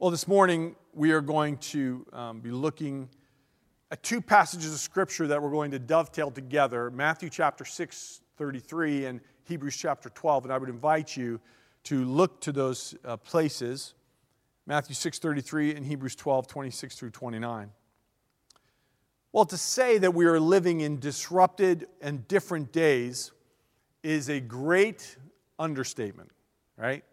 Well, 0.00 0.10
this 0.10 0.26
morning 0.26 0.74
we 0.92 1.12
are 1.12 1.20
going 1.20 1.56
to 1.58 2.04
um, 2.12 2.40
be 2.40 2.50
looking 2.50 3.08
at 3.92 4.02
two 4.02 4.20
passages 4.20 4.74
of 4.74 4.80
Scripture 4.80 5.28
that 5.28 5.40
we're 5.40 5.52
going 5.52 5.70
to 5.70 5.78
dovetail 5.78 6.32
together 6.32 6.90
Matthew 6.90 7.30
chapter 7.30 7.64
6, 7.64 8.20
33, 8.36 9.06
and 9.06 9.20
Hebrews 9.44 9.76
chapter 9.76 10.08
12. 10.08 10.46
And 10.46 10.52
I 10.52 10.58
would 10.58 10.68
invite 10.68 11.16
you 11.16 11.40
to 11.84 12.04
look 12.04 12.40
to 12.40 12.50
those 12.50 12.96
uh, 13.04 13.16
places 13.18 13.94
Matthew 14.66 14.96
6, 14.96 15.20
33, 15.20 15.76
and 15.76 15.86
Hebrews 15.86 16.16
12, 16.16 16.48
26 16.48 16.96
through 16.96 17.10
29. 17.10 17.70
Well, 19.30 19.44
to 19.44 19.56
say 19.56 19.98
that 19.98 20.12
we 20.12 20.24
are 20.26 20.40
living 20.40 20.80
in 20.80 20.98
disrupted 20.98 21.86
and 22.00 22.26
different 22.26 22.72
days 22.72 23.30
is 24.02 24.28
a 24.28 24.40
great 24.40 25.16
understatement, 25.56 26.32
right? 26.76 27.04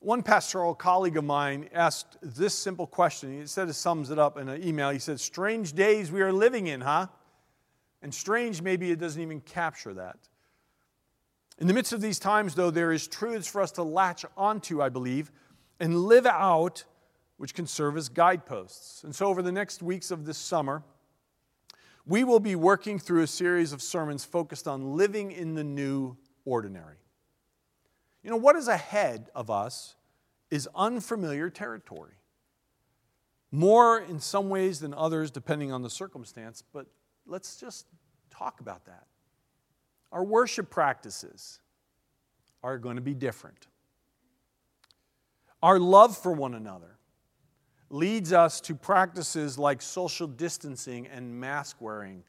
One 0.00 0.22
pastoral 0.22 0.74
colleague 0.74 1.18
of 1.18 1.24
mine 1.24 1.68
asked 1.74 2.16
this 2.22 2.58
simple 2.58 2.86
question. 2.86 3.38
He 3.38 3.46
said 3.46 3.68
it 3.68 3.74
sums 3.74 4.10
it 4.10 4.18
up 4.18 4.38
in 4.38 4.48
an 4.48 4.66
email. 4.66 4.88
He 4.88 4.98
said, 4.98 5.20
Strange 5.20 5.74
days 5.74 6.10
we 6.10 6.22
are 6.22 6.32
living 6.32 6.68
in, 6.68 6.80
huh? 6.80 7.08
And 8.00 8.14
strange, 8.14 8.62
maybe 8.62 8.90
it 8.90 8.98
doesn't 8.98 9.20
even 9.20 9.42
capture 9.42 9.92
that. 9.92 10.16
In 11.58 11.66
the 11.66 11.74
midst 11.74 11.92
of 11.92 12.00
these 12.00 12.18
times, 12.18 12.54
though, 12.54 12.70
there 12.70 12.92
is 12.92 13.06
truths 13.06 13.46
for 13.46 13.60
us 13.60 13.72
to 13.72 13.82
latch 13.82 14.24
onto, 14.38 14.80
I 14.80 14.88
believe, 14.88 15.30
and 15.78 16.04
live 16.04 16.24
out, 16.24 16.84
which 17.36 17.52
can 17.52 17.66
serve 17.66 17.98
as 17.98 18.08
guideposts. 18.08 19.04
And 19.04 19.14
so, 19.14 19.26
over 19.26 19.42
the 19.42 19.52
next 19.52 19.82
weeks 19.82 20.10
of 20.10 20.24
this 20.24 20.38
summer, 20.38 20.82
we 22.06 22.24
will 22.24 22.40
be 22.40 22.56
working 22.56 22.98
through 22.98 23.22
a 23.22 23.26
series 23.26 23.74
of 23.74 23.82
sermons 23.82 24.24
focused 24.24 24.66
on 24.66 24.96
living 24.96 25.30
in 25.30 25.54
the 25.54 25.64
new 25.64 26.16
ordinary. 26.46 26.96
You 28.22 28.30
know, 28.30 28.36
what 28.36 28.56
is 28.56 28.68
ahead 28.68 29.30
of 29.34 29.50
us 29.50 29.94
is 30.50 30.68
unfamiliar 30.74 31.48
territory. 31.48 32.14
More 33.52 33.98
in 34.00 34.20
some 34.20 34.48
ways 34.48 34.80
than 34.80 34.94
others, 34.94 35.30
depending 35.30 35.72
on 35.72 35.82
the 35.82 35.90
circumstance, 35.90 36.62
but 36.72 36.86
let's 37.26 37.56
just 37.56 37.86
talk 38.30 38.60
about 38.60 38.84
that. 38.86 39.06
Our 40.12 40.24
worship 40.24 40.70
practices 40.70 41.60
are 42.62 42.78
going 42.78 42.96
to 42.96 43.02
be 43.02 43.14
different. 43.14 43.66
Our 45.62 45.78
love 45.78 46.16
for 46.16 46.32
one 46.32 46.54
another 46.54 46.98
leads 47.90 48.32
us 48.32 48.60
to 48.62 48.74
practices 48.74 49.58
like 49.58 49.82
social 49.82 50.26
distancing 50.26 51.06
and 51.06 51.40
mask 51.40 51.80
wearing 51.80 52.22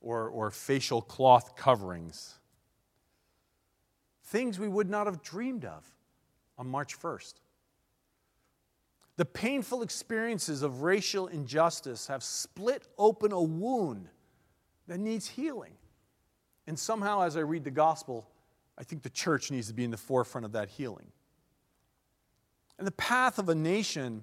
or, 0.00 0.28
or 0.28 0.50
facial 0.50 1.02
cloth 1.02 1.56
coverings 1.56 2.37
things 4.28 4.58
we 4.58 4.68
would 4.68 4.90
not 4.90 5.06
have 5.06 5.22
dreamed 5.22 5.64
of 5.64 5.84
on 6.58 6.68
March 6.68 6.98
1st. 6.98 7.34
The 9.16 9.24
painful 9.24 9.82
experiences 9.82 10.62
of 10.62 10.82
racial 10.82 11.26
injustice 11.26 12.06
have 12.06 12.22
split 12.22 12.86
open 12.98 13.32
a 13.32 13.42
wound 13.42 14.08
that 14.86 14.98
needs 14.98 15.26
healing. 15.26 15.72
And 16.66 16.78
somehow, 16.78 17.22
as 17.22 17.36
I 17.36 17.40
read 17.40 17.64
the 17.64 17.70
gospel, 17.70 18.28
I 18.76 18.84
think 18.84 19.02
the 19.02 19.10
church 19.10 19.50
needs 19.50 19.66
to 19.68 19.74
be 19.74 19.84
in 19.84 19.90
the 19.90 19.96
forefront 19.96 20.44
of 20.44 20.52
that 20.52 20.68
healing. 20.68 21.10
And 22.78 22.86
the 22.86 22.92
path 22.92 23.38
of 23.38 23.48
a 23.48 23.54
nation 23.54 24.22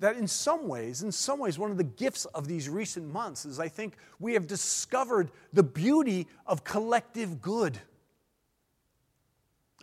that, 0.00 0.16
in 0.16 0.26
some 0.26 0.66
ways, 0.66 1.02
in 1.02 1.12
some 1.12 1.38
ways, 1.38 1.56
one 1.56 1.70
of 1.70 1.76
the 1.76 1.84
gifts 1.84 2.24
of 2.24 2.48
these 2.48 2.68
recent 2.68 3.12
months 3.12 3.44
is 3.44 3.60
I 3.60 3.68
think 3.68 3.94
we 4.18 4.32
have 4.32 4.48
discovered 4.48 5.30
the 5.52 5.62
beauty 5.62 6.26
of 6.46 6.64
collective 6.64 7.40
good 7.40 7.78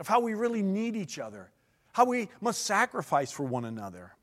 of 0.02 0.08
how 0.08 0.20
we 0.20 0.34
really 0.34 0.64
need 0.64 0.96
each 0.96 1.20
other, 1.20 1.52
how 1.94 2.06
we 2.06 2.28
must 2.42 2.66
sacrifice 2.66 3.32
for 3.32 3.44
one 3.44 3.66
another, 3.66 4.16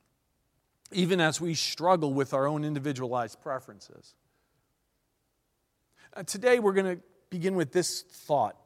even 0.91 1.21
as 1.21 1.41
we 1.41 1.55
struggle 1.55 2.13
with 2.13 2.35
our 2.35 2.49
own 2.49 2.65
individualized 2.65 3.41
preferences. 3.41 4.15
Uh, 6.15 6.25
today, 6.25 6.59
we're 6.59 6.73
going 6.73 6.97
to 6.97 7.03
begin 7.31 7.55
with 7.55 7.71
this 7.71 8.03
thought. 8.03 8.57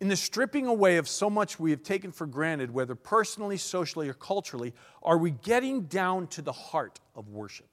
In 0.00 0.08
the 0.08 0.16
stripping 0.16 0.66
away 0.66 0.96
of 0.96 1.06
so 1.06 1.28
much 1.28 1.60
we 1.60 1.72
have 1.72 1.82
taken 1.82 2.10
for 2.10 2.26
granted, 2.26 2.70
whether 2.70 2.94
personally, 2.94 3.58
socially, 3.58 4.08
or 4.08 4.14
culturally, 4.14 4.72
are 5.02 5.18
we 5.18 5.32
getting 5.32 5.82
down 5.82 6.26
to 6.28 6.40
the 6.40 6.52
heart 6.52 7.00
of 7.14 7.28
worship? 7.28 7.68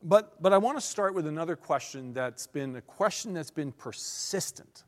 But, 0.00 0.40
but 0.40 0.52
I 0.52 0.58
want 0.58 0.78
to 0.78 0.80
start 0.80 1.12
with 1.12 1.26
another 1.26 1.56
question 1.56 2.12
that's 2.12 2.46
been 2.46 2.76
a 2.76 2.82
question 2.82 3.34
that's 3.34 3.50
been 3.50 3.72
persistent 3.72 4.84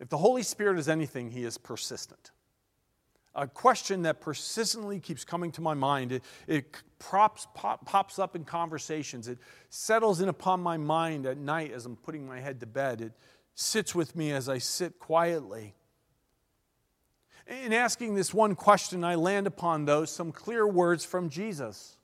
if 0.00 0.08
the 0.08 0.18
Holy 0.18 0.42
Spirit 0.42 0.78
is 0.78 0.88
anything, 0.88 1.30
He 1.30 1.44
is 1.44 1.58
persistent. 1.58 2.30
A 3.34 3.46
question 3.46 4.02
that 4.02 4.20
persistently 4.20 4.98
keeps 4.98 5.24
coming 5.24 5.52
to 5.52 5.60
my 5.60 5.74
mind, 5.74 6.10
it, 6.10 6.24
it 6.48 6.74
props, 6.98 7.46
pop, 7.54 7.86
pops 7.86 8.18
up 8.18 8.34
in 8.34 8.44
conversations, 8.44 9.28
it 9.28 9.38
settles 9.68 10.20
in 10.20 10.28
upon 10.28 10.60
my 10.60 10.76
mind 10.76 11.26
at 11.26 11.36
night 11.36 11.70
as 11.70 11.86
I'm 11.86 11.94
putting 11.94 12.26
my 12.26 12.40
head 12.40 12.58
to 12.60 12.66
bed, 12.66 13.00
it 13.00 13.12
sits 13.54 13.94
with 13.94 14.16
me 14.16 14.32
as 14.32 14.48
I 14.48 14.58
sit 14.58 14.98
quietly. 14.98 15.74
In 17.46 17.72
asking 17.72 18.14
this 18.14 18.34
one 18.34 18.54
question, 18.54 19.04
I 19.04 19.16
land 19.16 19.46
upon 19.46 19.84
those 19.84 20.10
some 20.10 20.32
clear 20.32 20.66
words 20.66 21.04
from 21.04 21.28
Jesus. 21.28 21.98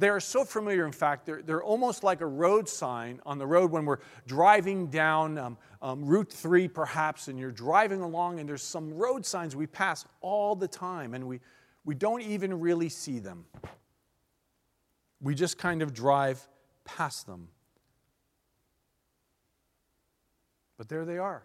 They 0.00 0.08
are 0.08 0.18
so 0.18 0.46
familiar, 0.46 0.86
in 0.86 0.92
fact, 0.92 1.26
they're, 1.26 1.42
they're 1.42 1.62
almost 1.62 2.02
like 2.02 2.22
a 2.22 2.26
road 2.26 2.66
sign 2.70 3.20
on 3.26 3.36
the 3.36 3.46
road 3.46 3.70
when 3.70 3.84
we're 3.84 3.98
driving 4.26 4.86
down 4.86 5.36
um, 5.36 5.58
um, 5.82 6.06
Route 6.06 6.32
3, 6.32 6.68
perhaps, 6.68 7.28
and 7.28 7.38
you're 7.38 7.50
driving 7.50 8.00
along, 8.00 8.40
and 8.40 8.48
there's 8.48 8.62
some 8.62 8.94
road 8.94 9.26
signs 9.26 9.54
we 9.54 9.66
pass 9.66 10.06
all 10.22 10.56
the 10.56 10.66
time, 10.66 11.12
and 11.12 11.28
we, 11.28 11.40
we 11.84 11.94
don't 11.94 12.22
even 12.22 12.60
really 12.60 12.88
see 12.88 13.18
them. 13.18 13.44
We 15.20 15.34
just 15.34 15.58
kind 15.58 15.82
of 15.82 15.92
drive 15.92 16.48
past 16.84 17.26
them. 17.26 17.48
But 20.78 20.88
there 20.88 21.04
they 21.04 21.18
are. 21.18 21.42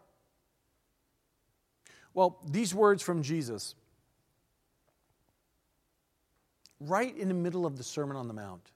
Well, 2.13 2.39
these 2.49 2.73
words 2.73 3.03
from 3.03 3.22
Jesus 3.22 3.75
right 6.79 7.15
in 7.15 7.27
the 7.27 7.33
middle 7.33 7.65
of 7.65 7.77
the 7.77 7.83
Sermon 7.83 8.17
on 8.17 8.27
the 8.27 8.33
Mount. 8.33 8.71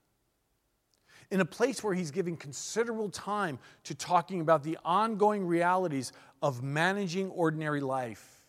In 1.32 1.42
a 1.42 1.46
place 1.46 1.84
where 1.84 1.94
he's 1.94 2.12
giving 2.12 2.36
considerable 2.36 3.10
time 3.10 3.60
to 3.84 3.94
talking 3.94 4.42
about 4.42 4.64
the 4.64 4.78
ongoing 4.84 5.46
realities 5.46 6.12
of 6.42 6.64
managing 6.64 7.30
ordinary 7.32 7.82
life. 7.82 8.42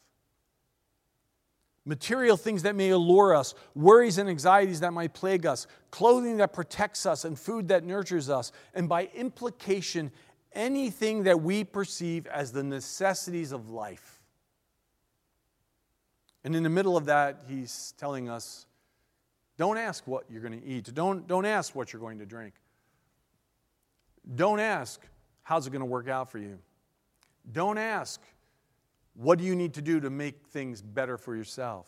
Material 1.85 2.37
things 2.37 2.63
that 2.63 2.77
may 2.77 2.91
allure 2.91 3.35
us, 3.35 3.55
worries 3.75 4.19
and 4.19 4.29
anxieties 4.29 4.81
that 4.81 4.93
might 4.93 5.13
plague 5.13 5.45
us, 5.47 5.67
clothing 5.91 6.37
that 6.39 6.53
protects 6.53 7.05
us, 7.05 7.25
and 7.25 7.39
food 7.39 7.69
that 7.69 7.85
nurtures 7.85 8.31
us, 8.31 8.53
and 8.75 8.89
by 8.89 9.11
implication, 9.15 10.11
anything 10.53 11.25
that 11.25 11.41
we 11.41 11.65
perceive 11.65 12.27
as 12.27 12.53
the 12.53 12.63
necessities 12.63 13.53
of 13.53 13.71
life. 13.71 14.21
And 16.45 16.55
in 16.55 16.63
the 16.63 16.71
middle 16.71 16.97
of 16.97 17.07
that, 17.07 17.45
he's 17.49 17.93
telling 17.99 18.29
us 18.29 18.67
don't 19.61 19.77
ask 19.77 20.07
what 20.07 20.25
you're 20.31 20.41
going 20.41 20.59
to 20.59 20.67
eat. 20.67 20.91
Don't, 20.95 21.29
don't 21.29 21.45
ask 21.45 21.75
what 21.75 21.93
you're 21.93 22.01
going 22.01 22.21
to 22.21 22.25
drink. 22.25 22.55
Don't 24.35 24.59
ask 24.59 25.03
how's 25.43 25.67
it 25.67 25.71
going 25.71 25.81
to 25.81 25.87
work 25.87 26.09
out 26.09 26.31
for 26.31 26.39
you. 26.39 26.59
Don't 27.53 27.77
ask 27.77 28.23
what 29.13 29.37
do 29.37 29.45
you 29.45 29.55
need 29.55 29.75
to 29.75 29.83
do 29.83 30.01
to 30.01 30.09
make 30.09 30.47
things 30.47 30.81
better 30.81 31.19
for 31.19 31.37
yourself. 31.37 31.87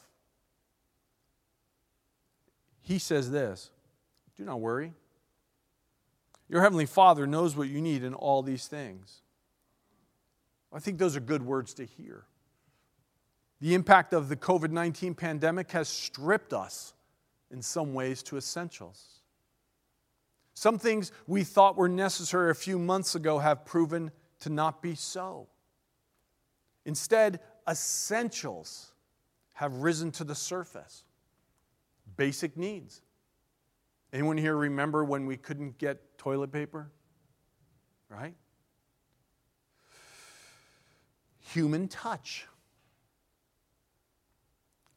He 2.82 2.98
says 2.98 3.30
this 3.30 3.70
do 4.36 4.44
not 4.44 4.60
worry. 4.60 4.92
Your 6.50 6.60
Heavenly 6.60 6.84
Father 6.84 7.26
knows 7.26 7.56
what 7.56 7.68
you 7.68 7.80
need 7.80 8.04
in 8.04 8.12
all 8.12 8.42
these 8.42 8.66
things. 8.66 9.22
I 10.70 10.78
think 10.78 10.98
those 10.98 11.16
are 11.16 11.20
good 11.20 11.42
words 11.42 11.72
to 11.74 11.86
hear. 11.86 12.26
The 13.62 13.72
impact 13.72 14.12
of 14.12 14.28
the 14.28 14.36
COVID 14.36 14.72
19 14.72 15.14
pandemic 15.14 15.70
has 15.70 15.88
stripped 15.88 16.52
us 16.52 16.92
in 17.52 17.62
some 17.62 17.94
ways 17.94 18.22
to 18.24 18.36
essentials. 18.36 19.20
Some 20.54 20.78
things 20.78 21.12
we 21.26 21.44
thought 21.44 21.76
were 21.76 21.88
necessary 21.88 22.50
a 22.50 22.54
few 22.54 22.78
months 22.78 23.14
ago 23.14 23.38
have 23.38 23.64
proven 23.64 24.10
to 24.40 24.50
not 24.50 24.82
be 24.82 24.94
so. 24.94 25.48
Instead, 26.84 27.40
essentials 27.68 28.92
have 29.52 29.74
risen 29.76 30.10
to 30.12 30.24
the 30.24 30.34
surface. 30.34 31.04
Basic 32.16 32.56
needs. 32.56 33.02
Anyone 34.12 34.36
here 34.36 34.56
remember 34.56 35.04
when 35.04 35.26
we 35.26 35.36
couldn't 35.36 35.78
get 35.78 36.18
toilet 36.18 36.52
paper? 36.52 36.90
Right? 38.08 38.34
Human 41.52 41.88
touch. 41.88 42.46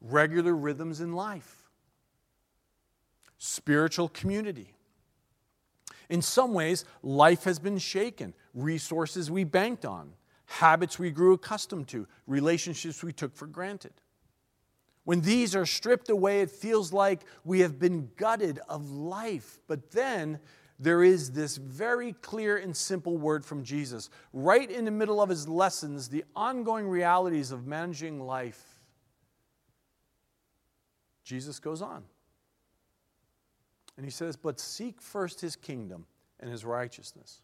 Regular 0.02 0.54
rhythms 0.54 1.02
in 1.02 1.14
life 1.14 1.65
spiritual 3.38 4.10
community. 4.10 4.74
In 6.10 6.22
some 6.22 6.54
ways, 6.54 6.86
life 7.02 7.44
has 7.46 7.60
been 7.60 7.78
shaken. 7.78 8.34
Resources 8.54 9.32
we 9.32 9.44
banked 9.44 9.86
on, 9.86 10.14
habits 10.46 11.00
we 11.00 11.12
grew 11.12 11.34
accustomed 11.34 11.88
to, 11.90 12.08
relationships 12.28 13.04
we 13.04 13.12
took 13.12 13.36
for 13.36 13.48
granted. 13.48 13.94
When 15.04 15.22
these 15.22 15.56
are 15.56 15.66
stripped 15.66 16.10
away, 16.10 16.42
it 16.42 16.50
feels 16.50 16.92
like 16.92 17.22
we 17.44 17.60
have 17.60 17.80
been 17.80 18.10
gutted 18.18 18.60
of 18.68 18.90
life. 18.90 19.60
But 19.68 19.92
then 19.92 20.40
there 20.80 21.04
is 21.04 21.32
this 21.32 21.58
very 21.58 22.14
clear 22.14 22.58
and 22.58 22.76
simple 22.76 23.18
word 23.18 23.46
from 23.46 23.64
Jesus. 23.64 24.10
Right 24.34 24.70
in 24.70 24.84
the 24.84 24.92
middle 24.92 25.22
of 25.22 25.30
his 25.30 25.48
lessons, 25.48 26.10
the 26.10 26.26
ongoing 26.36 26.88
realities 26.88 27.52
of 27.52 27.68
managing 27.68 28.20
life, 28.20 28.64
Jesus 31.24 31.60
goes 31.60 31.82
on. 31.82 32.04
And 33.98 34.06
he 34.06 34.12
says, 34.12 34.36
But 34.36 34.60
seek 34.60 35.02
first 35.02 35.42
his 35.42 35.56
kingdom 35.56 36.06
and 36.40 36.50
his 36.50 36.66
righteousness, 36.66 37.42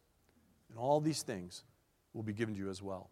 and 0.70 0.78
all 0.78 1.00
these 1.00 1.24
things 1.24 1.64
will 2.14 2.24
be 2.24 2.34
given 2.34 2.56
to 2.56 2.60
you 2.60 2.70
as 2.70 2.82
well. 2.82 3.10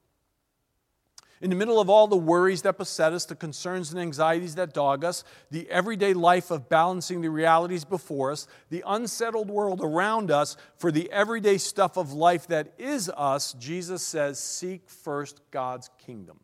In 1.41 1.49
the 1.49 1.55
middle 1.55 1.79
of 1.79 1.89
all 1.89 2.07
the 2.07 2.17
worries 2.17 2.63
that 2.63 2.77
beset 2.77 3.13
us, 3.13 3.23
the 3.23 3.35
concerns 3.35 3.91
and 3.91 4.01
anxieties 4.01 4.55
that 4.55 4.73
dog 4.73 5.05
us, 5.05 5.23
the 5.51 5.69
everyday 5.69 6.13
life 6.13 6.51
of 6.51 6.67
balancing 6.67 7.21
the 7.21 7.29
realities 7.29 7.85
before 7.85 8.31
us, 8.31 8.45
the 8.69 8.83
unsettled 8.85 9.49
world 9.49 9.79
around 9.81 10.31
us, 10.31 10.57
for 10.75 10.91
the 10.91 11.09
everyday 11.11 11.57
stuff 11.57 11.95
of 11.95 12.11
life 12.11 12.47
that 12.47 12.73
is 12.77 13.09
us, 13.15 13.53
Jesus 13.53 14.03
says, 14.03 14.37
Seek 14.37 14.89
first 14.89 15.39
God's 15.49 15.89
kingdom. 15.97 16.41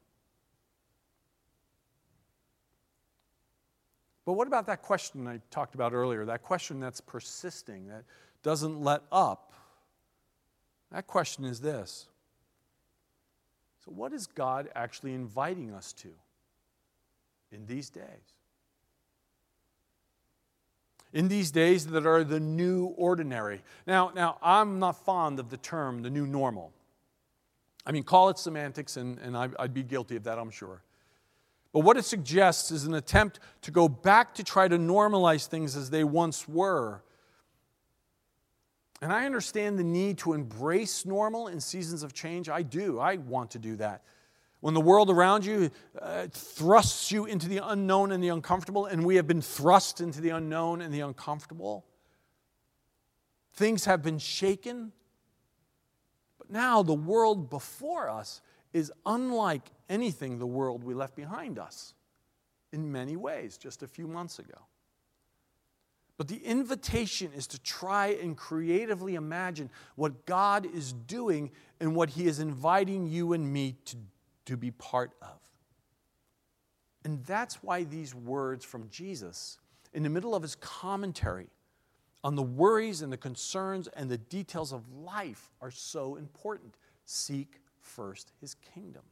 But 4.26 4.34
what 4.34 4.48
about 4.48 4.66
that 4.68 4.82
question 4.82 5.28
I 5.28 5.40
talked 5.52 5.76
about 5.76 5.94
earlier? 5.94 6.26
That 6.26 6.42
question 6.42 6.80
that's 6.80 7.00
persisting, 7.00 7.88
that 7.88 8.04
doesn't 8.42 8.82
let 8.82 9.02
up? 9.12 9.54
That 10.92 11.08
question 11.08 11.46
is 11.46 11.62
this 11.62 12.08
so, 13.86 13.92
what 13.92 14.14
is 14.14 14.26
God 14.26 14.70
actually 14.74 15.14
inviting 15.14 15.72
us 15.72 15.94
to 15.94 16.10
in 17.52 17.68
these 17.68 17.90
days? 17.90 18.04
In 21.14 21.28
these 21.28 21.52
days 21.52 21.86
that 21.88 22.06
are 22.06 22.24
the 22.24 22.40
new 22.40 22.88
ordinary. 22.98 23.62
Now, 23.86 24.12
now 24.14 24.38
I'm 24.42 24.80
not 24.80 25.06
fond 25.06 25.40
of 25.40 25.50
the 25.50 25.58
term 25.58 26.02
the 26.02 26.10
new 26.10 26.26
normal. 26.26 26.74
I 27.86 27.92
mean, 27.92 28.04
call 28.04 28.30
it 28.30 28.40
semantics, 28.40 28.98
and, 28.98 29.20
and 29.20 29.38
I'd 29.38 29.74
be 29.74 29.84
guilty 29.84 30.16
of 30.16 30.24
that, 30.24 30.40
I'm 30.40 30.50
sure. 30.50 30.82
But 31.76 31.82
what 31.82 31.96
it 31.96 32.06
suggests 32.06 32.72
is 32.72 32.86
an 32.86 32.96
attempt 32.96 33.40
to 33.62 33.70
go 33.70 33.88
back 33.88 34.34
to 34.36 34.44
try 34.44 34.68
to 34.68 34.80
normalize 34.80 35.46
things 35.46 35.76
as 35.76 35.92
they 35.92 36.04
once 36.04 36.48
were 36.48 37.04
and 39.02 39.12
I 39.12 39.26
understand 39.26 39.78
the 39.78 39.84
need 39.84 40.18
to 40.20 40.34
embrace 40.34 41.06
normal 41.06 41.48
in 41.48 41.60
seasons 41.60 42.02
of 42.02 42.14
change. 42.14 42.50
I 42.50 42.62
do. 42.62 43.00
I 43.00 43.18
want 43.18 43.52
to 43.52 43.60
do 43.60 43.76
that. 43.76 44.04
When 44.62 44.74
the 44.74 44.82
world 44.82 45.12
around 45.12 45.46
you 45.46 45.70
uh, 46.02 46.28
thrusts 46.32 47.12
you 47.12 47.26
into 47.26 47.48
the 47.48 47.60
unknown 47.64 48.12
and 48.12 48.24
the 48.24 48.30
uncomfortable, 48.30 48.86
and 48.86 49.06
we 49.06 49.18
have 49.18 49.28
been 49.28 49.42
thrust 49.42 50.02
into 50.02 50.22
the 50.22 50.30
unknown 50.30 50.82
and 50.82 50.94
the 50.94 51.02
uncomfortable, 51.02 51.86
things 53.54 53.86
have 53.86 54.02
been 54.02 54.18
shaken. 54.18 54.92
But 56.40 56.50
now 56.50 56.82
the 56.82 56.94
world 56.94 57.50
before 57.50 58.10
us 58.10 58.42
is 58.76 58.92
unlike 59.06 59.72
anything 59.88 60.38
the 60.38 60.46
world 60.46 60.84
we 60.84 60.94
left 60.94 61.16
behind 61.16 61.58
us 61.58 61.94
in 62.74 62.92
many 62.92 63.16
ways 63.16 63.58
just 63.58 63.82
a 63.84 63.88
few 63.88 64.06
months 64.06 64.38
ago. 64.38 64.58
But 66.18 66.28
the 66.28 66.44
invitation 66.44 67.32
is 67.34 67.48
to 67.48 67.62
try 67.62 68.08
and 68.08 68.36
creatively 68.36 69.16
imagine 69.16 69.70
what 69.96 70.26
God 70.26 70.68
is 70.76 70.92
doing 70.92 71.52
and 71.80 71.96
what 71.96 72.10
He 72.10 72.28
is 72.28 72.40
inviting 72.40 73.08
you 73.08 73.32
and 73.32 73.52
me 73.52 73.78
to, 73.86 73.96
to 74.48 74.58
be 74.58 74.72
part 74.72 75.12
of. 75.22 75.40
And 77.06 77.24
that's 77.24 77.64
why 77.64 77.86
these 77.86 78.14
words 78.14 78.66
from 78.66 78.90
Jesus, 78.90 79.58
in 79.94 80.04
the 80.04 80.10
middle 80.10 80.36
of 80.36 80.42
his 80.42 80.56
commentary 80.56 81.48
on 82.26 82.36
the 82.36 82.44
worries 82.44 83.02
and 83.02 83.14
the 83.14 83.18
concerns 83.18 83.88
and 83.88 84.10
the 84.10 84.18
details 84.18 84.74
of 84.74 84.92
life, 84.92 85.50
are 85.62 85.72
so 85.72 86.18
important. 86.18 86.76
Seek 87.06 87.62
first 87.86 88.32
His 88.42 88.56
kingdom. 88.74 89.04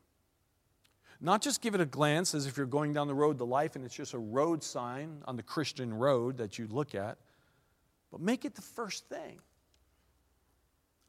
Not 1.21 1.41
just 1.41 1.61
give 1.61 1.73
it 1.73 1.81
a 1.81 1.85
glance 1.85 2.35
as 2.35 2.47
if 2.47 2.57
you're 2.57 2.65
going 2.65 2.91
down 2.91 3.07
the 3.07 3.15
road 3.15 3.37
to 3.37 3.45
life 3.45 3.75
and 3.75 3.85
it's 3.85 3.95
just 3.95 4.13
a 4.13 4.19
road 4.19 4.61
sign 4.61 5.21
on 5.25 5.37
the 5.37 5.43
Christian 5.43 5.93
road 5.93 6.37
that 6.37 6.59
you 6.59 6.67
look 6.67 6.95
at, 6.95 7.17
but 8.11 8.19
make 8.19 8.43
it 8.43 8.55
the 8.55 8.61
first 8.61 9.07
thing. 9.07 9.39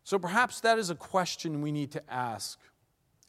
So 0.04 0.18
perhaps 0.18 0.60
that 0.60 0.78
is 0.78 0.90
a 0.90 0.94
question 0.94 1.62
we 1.62 1.72
need 1.72 1.90
to 1.92 2.12
ask 2.12 2.60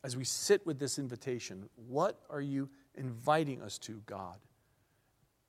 as 0.04 0.16
we 0.16 0.26
sit 0.26 0.66
with 0.68 0.78
this 0.78 1.00
invitation. 1.00 1.70
What 1.88 2.20
are 2.30 2.42
you 2.42 2.70
inviting 2.94 3.64
us 3.64 3.80
to, 3.80 4.02
God? 4.06 4.38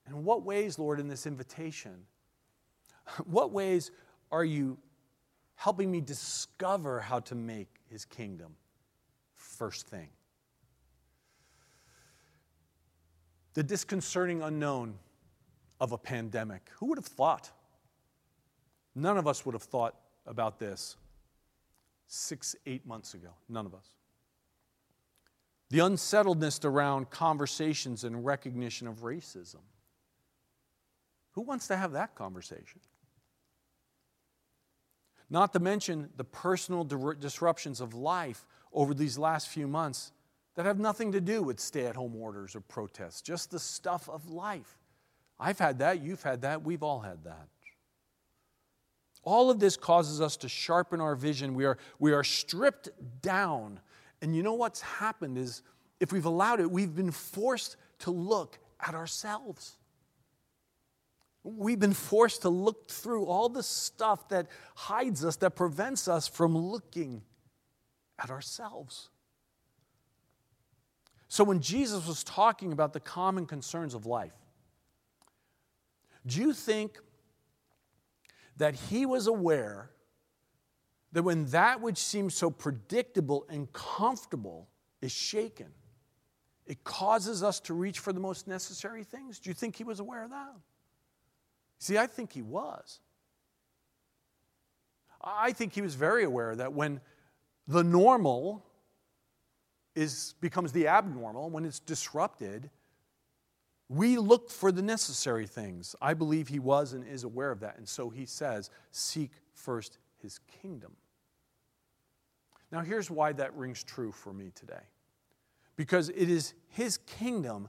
And 0.06 0.24
what 0.24 0.42
ways, 0.42 0.78
Lord, 0.78 1.00
in 1.00 1.08
this 1.08 1.26
invitation, 1.26 2.06
what 3.26 3.52
ways 3.52 3.90
are 4.32 4.44
you 4.44 4.78
helping 5.56 5.90
me 5.90 6.00
discover 6.00 7.00
how 7.00 7.20
to 7.20 7.34
make 7.34 7.68
his 7.90 8.04
kingdom 8.04 8.54
first 9.56 9.86
thing? 9.88 10.08
the 13.56 13.62
disconcerting 13.62 14.42
unknown 14.42 14.94
of 15.80 15.92
a 15.92 15.98
pandemic. 15.98 16.70
Who 16.78 16.86
would 16.86 16.98
have 16.98 17.06
thought? 17.06 17.50
None 18.94 19.16
of 19.16 19.26
us 19.26 19.46
would 19.46 19.54
have 19.54 19.62
thought 19.62 19.96
about 20.26 20.58
this 20.58 20.96
six, 22.06 22.54
eight 22.66 22.86
months 22.86 23.14
ago. 23.14 23.30
None 23.48 23.64
of 23.64 23.74
us. 23.74 23.94
The 25.70 25.78
unsettledness 25.78 26.60
around 26.64 27.08
conversations 27.08 28.04
and 28.04 28.26
recognition 28.26 28.86
of 28.86 28.96
racism. 28.96 29.62
Who 31.30 31.40
wants 31.40 31.66
to 31.68 31.78
have 31.78 31.92
that 31.92 32.14
conversation? 32.14 32.80
Not 35.30 35.54
to 35.54 35.60
mention 35.60 36.10
the 36.18 36.24
personal 36.24 36.84
disruptions 36.84 37.80
of 37.80 37.94
life 37.94 38.44
over 38.76 38.94
these 38.94 39.18
last 39.18 39.48
few 39.48 39.66
months 39.66 40.12
that 40.54 40.66
have 40.66 40.78
nothing 40.78 41.12
to 41.12 41.20
do 41.20 41.42
with 41.42 41.58
stay 41.58 41.86
at 41.86 41.96
home 41.96 42.14
orders 42.14 42.54
or 42.54 42.60
protests, 42.60 43.22
just 43.22 43.50
the 43.50 43.58
stuff 43.58 44.08
of 44.08 44.30
life. 44.30 44.78
I've 45.40 45.58
had 45.58 45.80
that, 45.80 46.02
you've 46.02 46.22
had 46.22 46.42
that, 46.42 46.62
we've 46.62 46.82
all 46.82 47.00
had 47.00 47.24
that. 47.24 47.48
All 49.22 49.50
of 49.50 49.58
this 49.58 49.76
causes 49.76 50.20
us 50.20 50.36
to 50.38 50.48
sharpen 50.48 51.00
our 51.00 51.16
vision. 51.16 51.54
We 51.54 51.64
are, 51.64 51.78
we 51.98 52.12
are 52.12 52.22
stripped 52.22 52.90
down. 53.22 53.80
And 54.22 54.36
you 54.36 54.42
know 54.42 54.54
what's 54.54 54.82
happened 54.82 55.36
is, 55.36 55.62
if 55.98 56.12
we've 56.12 56.26
allowed 56.26 56.60
it, 56.60 56.70
we've 56.70 56.94
been 56.94 57.10
forced 57.10 57.76
to 58.00 58.10
look 58.10 58.58
at 58.78 58.94
ourselves. 58.94 59.78
We've 61.42 61.78
been 61.78 61.94
forced 61.94 62.42
to 62.42 62.50
look 62.50 62.88
through 62.88 63.26
all 63.26 63.48
the 63.48 63.62
stuff 63.62 64.28
that 64.28 64.46
hides 64.74 65.24
us, 65.24 65.36
that 65.36 65.56
prevents 65.56 66.06
us 66.06 66.28
from 66.28 66.56
looking 66.56 67.22
at 68.18 68.30
ourselves. 68.30 69.10
So 71.28 71.44
when 71.44 71.60
Jesus 71.60 72.06
was 72.06 72.22
talking 72.24 72.72
about 72.72 72.92
the 72.92 73.00
common 73.00 73.46
concerns 73.46 73.94
of 73.94 74.06
life, 74.06 74.32
do 76.26 76.40
you 76.40 76.52
think 76.52 76.98
that 78.56 78.74
he 78.74 79.06
was 79.06 79.26
aware 79.26 79.90
that 81.12 81.22
when 81.22 81.46
that 81.46 81.80
which 81.80 81.98
seems 81.98 82.34
so 82.34 82.50
predictable 82.50 83.46
and 83.48 83.72
comfortable 83.72 84.68
is 85.00 85.12
shaken, 85.12 85.68
it 86.66 86.82
causes 86.84 87.42
us 87.42 87.60
to 87.60 87.74
reach 87.74 87.98
for 88.00 88.12
the 88.12 88.20
most 88.20 88.48
necessary 88.48 89.04
things? 89.04 89.38
Do 89.38 89.50
you 89.50 89.54
think 89.54 89.76
he 89.76 89.84
was 89.84 90.00
aware 90.00 90.24
of 90.24 90.30
that? 90.30 90.54
See, 91.78 91.98
I 91.98 92.06
think 92.06 92.32
he 92.32 92.42
was. 92.42 93.00
I 95.22 95.52
think 95.52 95.72
he 95.72 95.82
was 95.82 95.94
very 95.94 96.24
aware 96.24 96.54
that 96.56 96.72
when 96.72 97.00
the 97.66 97.82
normal 97.82 98.64
is, 99.94 100.34
becomes 100.40 100.72
the 100.72 100.88
abnormal, 100.88 101.50
when 101.50 101.64
it's 101.64 101.80
disrupted, 101.80 102.70
we 103.88 104.18
look 104.18 104.50
for 104.50 104.72
the 104.72 104.82
necessary 104.82 105.46
things. 105.46 105.94
I 106.00 106.14
believe 106.14 106.48
he 106.48 106.58
was 106.58 106.92
and 106.92 107.06
is 107.06 107.24
aware 107.24 107.50
of 107.50 107.60
that. 107.60 107.78
And 107.78 107.88
so 107.88 108.10
he 108.10 108.26
says, 108.26 108.70
Seek 108.90 109.30
first 109.54 109.98
his 110.20 110.40
kingdom. 110.60 110.96
Now, 112.72 112.80
here's 112.80 113.10
why 113.10 113.32
that 113.34 113.56
rings 113.56 113.84
true 113.84 114.12
for 114.12 114.32
me 114.32 114.50
today 114.54 114.82
because 115.76 116.08
it 116.08 116.28
is 116.28 116.54
his 116.68 116.98
kingdom 116.98 117.68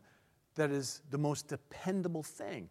that 0.56 0.72
is 0.72 1.02
the 1.12 1.18
most 1.18 1.48
dependable 1.48 2.24
thing. 2.24 2.70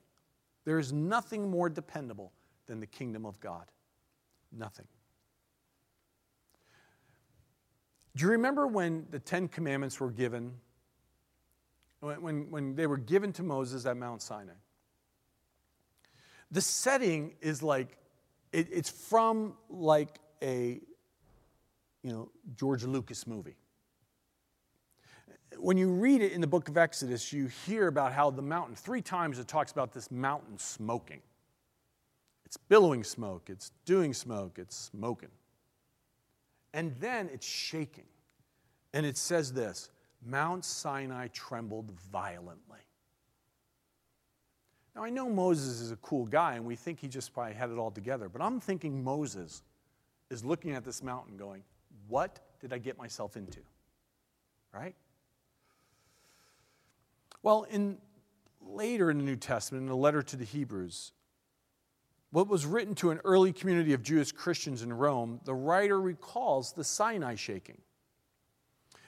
There 0.64 0.78
is 0.78 0.92
nothing 0.92 1.48
more 1.48 1.68
dependable 1.68 2.32
than 2.66 2.80
the 2.80 2.86
kingdom 2.86 3.24
of 3.24 3.38
God. 3.38 3.66
Nothing. 4.50 4.86
Do 8.16 8.24
you 8.24 8.30
remember 8.30 8.66
when 8.66 9.06
the 9.10 9.18
Ten 9.18 9.46
Commandments 9.46 10.00
were 10.00 10.10
given? 10.10 10.54
When, 12.00 12.22
when, 12.22 12.50
when 12.50 12.74
they 12.74 12.86
were 12.86 12.96
given 12.96 13.30
to 13.34 13.42
Moses 13.42 13.84
at 13.84 13.98
Mount 13.98 14.22
Sinai? 14.22 14.54
The 16.50 16.62
setting 16.62 17.34
is 17.42 17.62
like, 17.62 17.98
it, 18.52 18.68
it's 18.72 18.88
from 18.88 19.54
like 19.68 20.18
a, 20.42 20.80
you 22.02 22.12
know, 22.12 22.30
George 22.56 22.84
Lucas 22.84 23.26
movie. 23.26 23.56
when 25.58 25.76
you 25.76 25.90
read 25.90 26.22
it 26.22 26.32
in 26.32 26.40
the 26.40 26.46
book 26.46 26.70
of 26.70 26.78
Exodus, 26.78 27.34
you 27.34 27.48
hear 27.66 27.86
about 27.86 28.14
how 28.14 28.30
the 28.30 28.42
mountain, 28.42 28.76
three 28.76 29.02
times 29.02 29.38
it 29.38 29.46
talks 29.46 29.72
about 29.72 29.92
this 29.92 30.10
mountain 30.10 30.56
smoking. 30.56 31.20
It's 32.46 32.56
billowing 32.56 33.04
smoke, 33.04 33.50
it's 33.50 33.72
doing 33.84 34.14
smoke, 34.14 34.58
it's 34.58 34.76
smoking. 34.76 35.30
And 36.76 36.94
then 37.00 37.30
it's 37.32 37.46
shaking. 37.46 38.04
And 38.92 39.06
it 39.06 39.16
says 39.16 39.52
this 39.52 39.88
Mount 40.24 40.64
Sinai 40.64 41.28
trembled 41.28 41.90
violently. 42.12 42.78
Now, 44.94 45.02
I 45.02 45.10
know 45.10 45.28
Moses 45.28 45.80
is 45.80 45.90
a 45.90 45.96
cool 45.96 46.26
guy, 46.26 46.54
and 46.54 46.64
we 46.64 46.76
think 46.76 47.00
he 47.00 47.08
just 47.08 47.32
probably 47.32 47.54
had 47.54 47.70
it 47.70 47.78
all 47.78 47.90
together, 47.90 48.28
but 48.28 48.40
I'm 48.40 48.60
thinking 48.60 49.02
Moses 49.02 49.62
is 50.30 50.44
looking 50.44 50.72
at 50.72 50.84
this 50.84 51.02
mountain 51.02 51.36
going, 51.36 51.62
What 52.08 52.40
did 52.60 52.72
I 52.74 52.78
get 52.78 52.98
myself 52.98 53.36
into? 53.36 53.60
Right? 54.72 54.94
Well, 57.42 57.64
in 57.70 57.96
later 58.60 59.10
in 59.10 59.16
the 59.16 59.24
New 59.24 59.36
Testament, 59.36 59.82
in 59.82 59.88
the 59.88 59.96
letter 59.96 60.22
to 60.22 60.36
the 60.36 60.44
Hebrews, 60.44 61.12
what 62.36 62.48
was 62.48 62.66
written 62.66 62.94
to 62.94 63.10
an 63.12 63.18
early 63.24 63.50
community 63.50 63.94
of 63.94 64.02
Jewish 64.02 64.30
Christians 64.30 64.82
in 64.82 64.92
Rome, 64.92 65.40
the 65.46 65.54
writer 65.54 65.98
recalls 65.98 66.74
the 66.74 66.84
Sinai 66.84 67.34
shaking. 67.34 67.80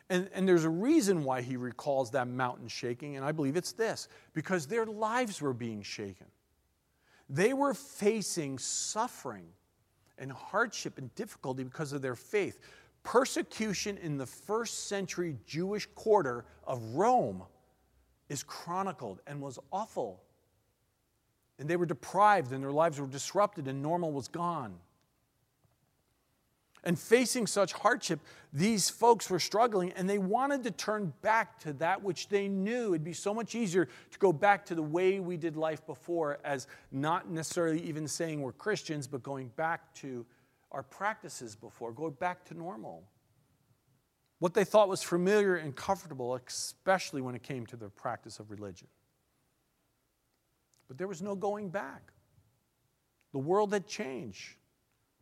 And, 0.08 0.30
and 0.32 0.48
there's 0.48 0.64
a 0.64 0.70
reason 0.70 1.24
why 1.24 1.42
he 1.42 1.58
recalls 1.58 2.10
that 2.12 2.26
mountain 2.26 2.68
shaking, 2.68 3.16
and 3.16 3.26
I 3.26 3.32
believe 3.32 3.54
it's 3.54 3.72
this 3.72 4.08
because 4.32 4.66
their 4.66 4.86
lives 4.86 5.42
were 5.42 5.52
being 5.52 5.82
shaken. 5.82 6.28
They 7.28 7.52
were 7.52 7.74
facing 7.74 8.58
suffering 8.58 9.48
and 10.16 10.32
hardship 10.32 10.96
and 10.96 11.14
difficulty 11.14 11.64
because 11.64 11.92
of 11.92 12.00
their 12.00 12.16
faith. 12.16 12.60
Persecution 13.02 13.98
in 13.98 14.16
the 14.16 14.24
first 14.24 14.88
century 14.88 15.36
Jewish 15.44 15.84
quarter 15.94 16.46
of 16.66 16.82
Rome 16.94 17.42
is 18.30 18.42
chronicled 18.42 19.20
and 19.26 19.38
was 19.38 19.58
awful. 19.70 20.22
And 21.58 21.68
they 21.68 21.76
were 21.76 21.86
deprived, 21.86 22.52
and 22.52 22.62
their 22.62 22.72
lives 22.72 23.00
were 23.00 23.06
disrupted, 23.06 23.66
and 23.66 23.82
normal 23.82 24.12
was 24.12 24.28
gone. 24.28 24.78
And 26.84 26.98
facing 26.98 27.46
such 27.46 27.72
hardship, 27.72 28.20
these 28.52 28.88
folks 28.88 29.28
were 29.28 29.40
struggling 29.40 29.92
and 29.92 30.08
they 30.08 30.18
wanted 30.18 30.62
to 30.64 30.70
turn 30.70 31.12
back 31.22 31.58
to 31.60 31.72
that 31.74 32.02
which 32.02 32.28
they 32.28 32.48
knew. 32.48 32.94
It'd 32.94 33.04
be 33.04 33.12
so 33.12 33.34
much 33.34 33.54
easier 33.54 33.86
to 34.10 34.18
go 34.18 34.32
back 34.32 34.64
to 34.66 34.74
the 34.74 34.82
way 34.82 35.20
we 35.20 35.36
did 35.36 35.56
life 35.56 35.84
before, 35.86 36.38
as 36.44 36.66
not 36.92 37.30
necessarily 37.30 37.80
even 37.82 38.06
saying 38.06 38.40
we're 38.40 38.52
Christians, 38.52 39.06
but 39.06 39.22
going 39.22 39.48
back 39.56 39.92
to 39.96 40.24
our 40.70 40.82
practices 40.82 41.56
before, 41.56 41.92
going 41.92 42.12
back 42.14 42.44
to 42.46 42.54
normal. 42.54 43.02
What 44.38 44.54
they 44.54 44.64
thought 44.64 44.88
was 44.88 45.02
familiar 45.02 45.56
and 45.56 45.74
comfortable, 45.74 46.36
especially 46.46 47.20
when 47.20 47.34
it 47.34 47.42
came 47.42 47.66
to 47.66 47.76
the 47.76 47.88
practice 47.88 48.38
of 48.38 48.50
religion. 48.50 48.86
But 50.88 50.98
there 50.98 51.06
was 51.06 51.22
no 51.22 51.34
going 51.34 51.68
back. 51.68 52.12
The 53.32 53.38
world 53.38 53.72
had 53.72 53.86
changed, 53.86 54.56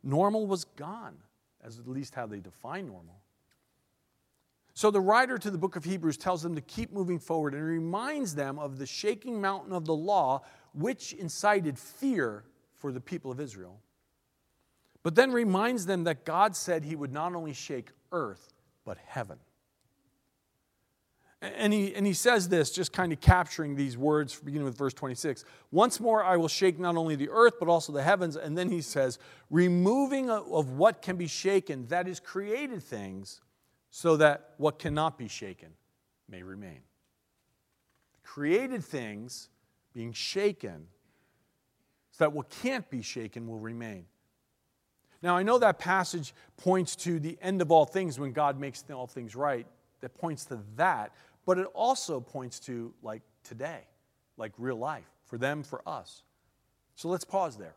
normal 0.01 0.47
was 0.47 0.63
gone 0.63 1.17
as 1.63 1.77
at 1.77 1.87
least 1.87 2.15
how 2.15 2.25
they 2.25 2.39
define 2.39 2.87
normal. 2.87 3.21
So 4.73 4.91
the 4.91 5.01
writer 5.01 5.37
to 5.39 5.49
the 5.49 5.57
book 5.57 5.75
of 5.75 5.83
Hebrews 5.83 6.17
tells 6.17 6.43
them 6.43 6.55
to 6.55 6.61
keep 6.61 6.93
moving 6.93 7.19
forward 7.19 7.53
and 7.53 7.63
reminds 7.63 8.35
them 8.35 8.59
of 8.59 8.77
the 8.77 8.85
shaking 8.85 9.41
mountain 9.41 9.73
of 9.73 9.85
the 9.85 9.95
law, 9.95 10.43
which 10.73 11.13
incited 11.13 11.79
fear 11.79 12.43
for 12.75 12.91
the 12.91 13.01
people 13.01 13.31
of 13.31 13.39
Israel. 13.39 13.81
But 15.01 15.15
then 15.15 15.31
reminds 15.31 15.87
them 15.87 16.03
that 16.03 16.25
God 16.25 16.55
said 16.55 16.83
he 16.83 16.95
would 16.95 17.11
not 17.11 17.33
only 17.33 17.53
shake 17.53 17.89
earth, 18.11 18.53
but 18.85 18.97
heaven. 19.03 19.39
And 21.39 21.71
he, 21.71 21.93
and 21.93 22.05
he 22.07 22.13
says 22.13 22.49
this, 22.49 22.71
just 22.71 22.91
kind 22.91 23.13
of 23.13 23.21
capturing 23.21 23.75
these 23.75 23.95
words, 23.95 24.39
beginning 24.39 24.65
with 24.65 24.77
verse 24.77 24.93
26. 24.93 25.45
Once 25.71 25.99
more 25.99 26.23
I 26.23 26.35
will 26.35 26.47
shake 26.47 26.79
not 26.79 26.95
only 26.95 27.15
the 27.15 27.29
earth, 27.29 27.53
but 27.59 27.69
also 27.69 27.93
the 27.93 28.01
heavens. 28.01 28.35
And 28.35 28.57
then 28.57 28.69
he 28.71 28.81
says, 28.81 29.19
removing 29.51 30.31
of 30.31 30.71
what 30.71 31.03
can 31.03 31.15
be 31.15 31.27
shaken, 31.27 31.85
that 31.87 32.07
is, 32.07 32.19
created 32.19 32.81
things, 32.81 33.41
so 33.91 34.17
that 34.17 34.51
what 34.57 34.79
cannot 34.79 35.17
be 35.17 35.27
shaken 35.27 35.69
may 36.27 36.41
remain. 36.41 36.81
Created 38.23 38.83
things 38.83 39.49
being 39.93 40.13
shaken, 40.13 40.87
so 42.11 42.23
that 42.23 42.33
what 42.33 42.49
can't 42.49 42.89
be 42.89 43.03
shaken 43.03 43.47
will 43.47 43.59
remain. 43.59 44.05
Now, 45.21 45.37
I 45.37 45.43
know 45.43 45.59
that 45.59 45.77
passage 45.77 46.33
points 46.57 46.95
to 46.97 47.19
the 47.19 47.37
end 47.41 47.61
of 47.61 47.71
all 47.71 47.85
things 47.85 48.19
when 48.19 48.31
God 48.33 48.59
makes 48.59 48.83
all 48.91 49.07
things 49.07 49.35
right. 49.35 49.67
That 50.01 50.13
points 50.13 50.45
to 50.45 50.59
that 50.75 51.11
but 51.47 51.57
it 51.57 51.65
also 51.73 52.19
points 52.19 52.59
to 52.59 52.93
like 53.01 53.23
today, 53.43 53.79
like 54.35 54.51
real 54.57 54.75
life, 54.75 55.09
for 55.25 55.39
them, 55.39 55.63
for 55.63 55.81
us. 55.87 56.21
So 56.95 57.07
let's 57.07 57.23
pause 57.23 57.57
there. 57.57 57.75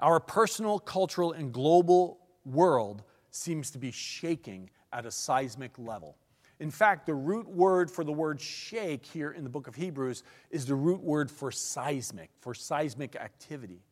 Our 0.00 0.18
personal, 0.20 0.80
cultural, 0.80 1.32
and 1.32 1.52
global 1.52 2.18
world 2.44 3.04
seems 3.30 3.70
to 3.70 3.78
be 3.78 3.92
shaking 3.92 4.68
at 4.92 5.06
a 5.06 5.10
seismic 5.10 5.78
level. 5.78 6.16
In 6.58 6.70
fact, 6.70 7.06
the 7.06 7.14
root 7.14 7.48
word 7.48 7.90
for 7.90 8.02
the 8.02 8.12
word 8.12 8.40
shake 8.40 9.06
here 9.06 9.30
in 9.30 9.44
the 9.44 9.50
book 9.50 9.68
of 9.68 9.76
Hebrews 9.76 10.24
is 10.50 10.66
the 10.66 10.74
root 10.74 11.02
word 11.02 11.30
for 11.30 11.52
seismic, 11.52 12.30
for 12.40 12.54
seismic 12.54 13.14
activity. 13.14 13.84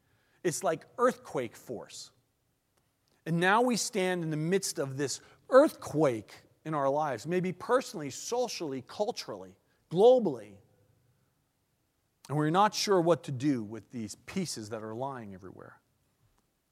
It's 0.43 0.64
like 0.64 0.87
earthquake 0.99 1.55
force. 1.55 2.11
And 3.26 3.38
now 3.38 3.62
we 3.62 3.76
stand 3.76 4.25
in 4.25 4.31
the 4.31 4.37
midst 4.37 4.79
of 4.79 4.97
this 4.97 5.21
earthquake 5.50 6.33
in 6.64 6.75
our 6.75 6.88
lives, 6.88 7.26
maybe 7.26 7.52
personally, 7.52 8.11
socially, 8.11 8.83
culturally, 8.87 9.54
globally. 9.90 10.52
And 12.28 12.38
we're 12.38 12.50
not 12.50 12.75
sure 12.75 13.00
what 13.00 13.25
to 13.25 13.33
do 13.33 13.62
with 13.62 13.90
these 13.90 14.14
pieces 14.26 14.71
that 14.71 14.83
are 14.83 14.94
lying 14.94 15.35
everywhere. 15.35 15.76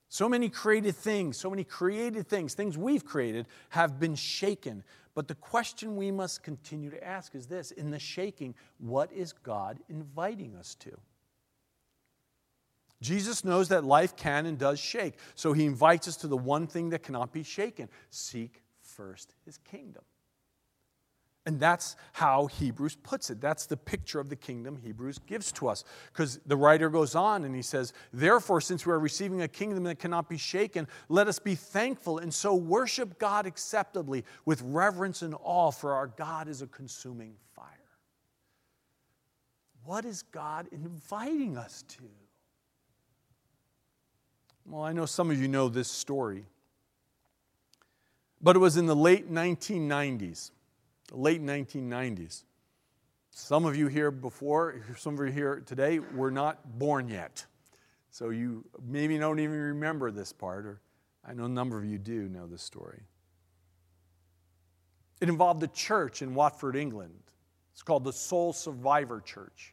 So 0.08 0.28
many 0.28 0.48
created 0.48 0.94
things, 0.94 1.36
so 1.36 1.50
many 1.50 1.64
created 1.64 2.26
things, 2.26 2.54
things 2.54 2.76
we've 2.76 3.04
created, 3.04 3.46
have 3.70 3.98
been 3.98 4.14
shaken. 4.14 4.84
But 5.14 5.28
the 5.28 5.34
question 5.34 5.96
we 5.96 6.10
must 6.10 6.42
continue 6.42 6.90
to 6.90 7.04
ask 7.04 7.34
is 7.34 7.46
this 7.46 7.70
in 7.70 7.90
the 7.90 7.98
shaking, 7.98 8.54
what 8.78 9.12
is 9.12 9.32
God 9.32 9.78
inviting 9.88 10.54
us 10.56 10.74
to? 10.76 10.90
Jesus 13.02 13.44
knows 13.44 13.68
that 13.68 13.84
life 13.84 14.14
can 14.14 14.46
and 14.46 14.56
does 14.56 14.78
shake, 14.78 15.14
so 15.34 15.52
he 15.52 15.66
invites 15.66 16.06
us 16.08 16.16
to 16.18 16.28
the 16.28 16.36
one 16.36 16.66
thing 16.66 16.90
that 16.90 17.02
cannot 17.02 17.32
be 17.32 17.42
shaken 17.42 17.88
seek 18.10 18.62
first 18.96 19.34
his 19.44 19.58
kingdom. 19.58 20.02
And 21.44 21.58
that's 21.58 21.96
how 22.12 22.46
Hebrews 22.46 22.96
puts 23.02 23.28
it. 23.28 23.40
That's 23.40 23.66
the 23.66 23.76
picture 23.76 24.20
of 24.20 24.28
the 24.28 24.36
kingdom 24.36 24.76
Hebrews 24.76 25.18
gives 25.26 25.50
to 25.52 25.68
us. 25.68 25.82
Because 26.12 26.38
the 26.46 26.56
writer 26.56 26.88
goes 26.88 27.16
on 27.16 27.44
and 27.44 27.54
he 27.54 27.62
says, 27.62 27.92
Therefore, 28.12 28.60
since 28.60 28.86
we 28.86 28.92
are 28.92 29.00
receiving 29.00 29.42
a 29.42 29.48
kingdom 29.48 29.82
that 29.84 29.98
cannot 29.98 30.28
be 30.28 30.38
shaken, 30.38 30.86
let 31.08 31.26
us 31.26 31.40
be 31.40 31.56
thankful 31.56 32.18
and 32.18 32.32
so 32.32 32.54
worship 32.54 33.18
God 33.18 33.46
acceptably 33.46 34.24
with 34.44 34.62
reverence 34.62 35.22
and 35.22 35.34
awe, 35.42 35.72
for 35.72 35.94
our 35.94 36.06
God 36.06 36.46
is 36.46 36.62
a 36.62 36.68
consuming 36.68 37.34
fire. 37.56 37.66
What 39.84 40.04
is 40.04 40.22
God 40.22 40.68
inviting 40.70 41.56
us 41.56 41.82
to? 41.88 42.04
Well, 44.64 44.84
I 44.84 44.92
know 44.92 45.06
some 45.06 45.28
of 45.28 45.42
you 45.42 45.48
know 45.48 45.68
this 45.68 45.90
story. 45.90 46.46
But 48.42 48.56
it 48.56 48.58
was 48.58 48.76
in 48.76 48.86
the 48.86 48.96
late 48.96 49.32
1990s, 49.32 50.50
the 51.08 51.16
late 51.16 51.42
1990s. 51.42 52.42
Some 53.30 53.64
of 53.64 53.76
you 53.76 53.86
here 53.86 54.10
before, 54.10 54.82
some 54.98 55.18
of 55.18 55.26
you 55.26 55.32
here 55.32 55.62
today 55.64 56.00
were 56.00 56.30
not 56.30 56.78
born 56.78 57.08
yet. 57.08 57.46
So 58.10 58.30
you 58.30 58.64
maybe 58.84 59.16
don't 59.16 59.38
even 59.38 59.58
remember 59.58 60.10
this 60.10 60.32
part, 60.32 60.66
or 60.66 60.80
I 61.26 61.34
know 61.34 61.44
a 61.44 61.48
number 61.48 61.78
of 61.78 61.84
you 61.84 61.98
do 61.98 62.28
know 62.28 62.46
this 62.46 62.62
story. 62.62 63.00
It 65.20 65.28
involved 65.28 65.62
a 65.62 65.68
church 65.68 66.20
in 66.20 66.34
Watford, 66.34 66.74
England. 66.74 67.14
It's 67.72 67.82
called 67.82 68.04
the 68.04 68.12
Soul 68.12 68.52
Survivor 68.52 69.20
Church. 69.20 69.72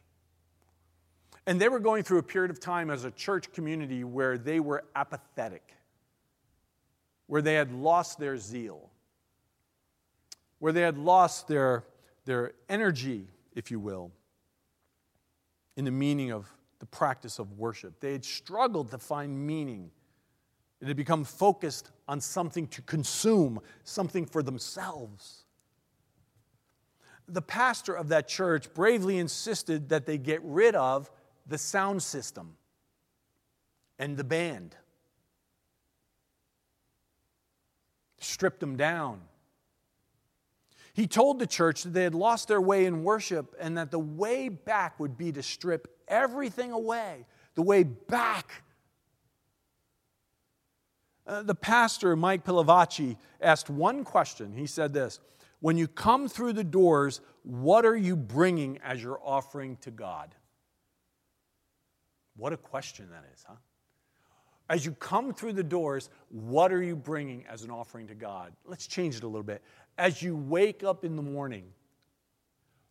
And 1.46 1.60
they 1.60 1.68
were 1.68 1.80
going 1.80 2.04
through 2.04 2.18
a 2.18 2.22
period 2.22 2.50
of 2.50 2.60
time 2.60 2.88
as 2.88 3.04
a 3.04 3.10
church 3.10 3.52
community 3.52 4.04
where 4.04 4.38
they 4.38 4.60
were 4.60 4.84
apathetic 4.94 5.74
where 7.30 7.40
they 7.40 7.54
had 7.54 7.70
lost 7.72 8.18
their 8.18 8.36
zeal, 8.36 8.90
where 10.58 10.72
they 10.72 10.80
had 10.80 10.98
lost 10.98 11.46
their, 11.46 11.84
their 12.24 12.54
energy, 12.68 13.28
if 13.52 13.70
you 13.70 13.78
will, 13.78 14.10
in 15.76 15.84
the 15.84 15.92
meaning 15.92 16.32
of 16.32 16.52
the 16.80 16.86
practice 16.86 17.38
of 17.38 17.56
worship. 17.56 18.00
They 18.00 18.10
had 18.10 18.24
struggled 18.24 18.90
to 18.90 18.98
find 18.98 19.46
meaning. 19.46 19.92
It 20.80 20.88
had 20.88 20.96
become 20.96 21.22
focused 21.22 21.92
on 22.08 22.20
something 22.20 22.66
to 22.66 22.82
consume, 22.82 23.60
something 23.84 24.26
for 24.26 24.42
themselves. 24.42 25.44
The 27.28 27.42
pastor 27.42 27.94
of 27.94 28.08
that 28.08 28.26
church 28.26 28.74
bravely 28.74 29.18
insisted 29.18 29.90
that 29.90 30.04
they 30.04 30.18
get 30.18 30.40
rid 30.42 30.74
of 30.74 31.08
the 31.46 31.58
sound 31.58 32.02
system 32.02 32.56
and 34.00 34.16
the 34.16 34.24
band. 34.24 34.74
Stripped 38.20 38.60
them 38.60 38.76
down. 38.76 39.20
He 40.92 41.06
told 41.06 41.38
the 41.38 41.46
church 41.46 41.82
that 41.84 41.90
they 41.90 42.02
had 42.02 42.14
lost 42.14 42.48
their 42.48 42.60
way 42.60 42.86
in 42.86 43.04
worship 43.04 43.54
and 43.58 43.78
that 43.78 43.90
the 43.90 43.98
way 43.98 44.48
back 44.48 44.98
would 45.00 45.16
be 45.16 45.32
to 45.32 45.42
strip 45.42 45.88
everything 46.08 46.72
away. 46.72 47.26
The 47.54 47.62
way 47.62 47.82
back. 47.84 48.62
Uh, 51.26 51.42
the 51.42 51.54
pastor, 51.54 52.16
Mike 52.16 52.44
Pilavachi, 52.44 53.16
asked 53.40 53.70
one 53.70 54.04
question. 54.04 54.52
He 54.56 54.66
said 54.66 54.92
this 54.92 55.20
When 55.60 55.76
you 55.76 55.86
come 55.86 56.28
through 56.28 56.54
the 56.54 56.64
doors, 56.64 57.20
what 57.42 57.86
are 57.86 57.96
you 57.96 58.16
bringing 58.16 58.78
as 58.78 59.02
your 59.02 59.20
offering 59.24 59.76
to 59.82 59.90
God? 59.90 60.34
What 62.36 62.52
a 62.52 62.56
question 62.56 63.08
that 63.10 63.24
is, 63.32 63.44
huh? 63.46 63.54
As 64.70 64.86
you 64.86 64.92
come 64.92 65.34
through 65.34 65.54
the 65.54 65.64
doors, 65.64 66.10
what 66.28 66.72
are 66.72 66.80
you 66.80 66.94
bringing 66.94 67.44
as 67.46 67.64
an 67.64 67.72
offering 67.72 68.06
to 68.06 68.14
God? 68.14 68.52
Let's 68.64 68.86
change 68.86 69.16
it 69.16 69.24
a 69.24 69.26
little 69.26 69.42
bit. 69.42 69.62
As 69.98 70.22
you 70.22 70.36
wake 70.36 70.84
up 70.84 71.04
in 71.04 71.16
the 71.16 71.22
morning, 71.22 71.64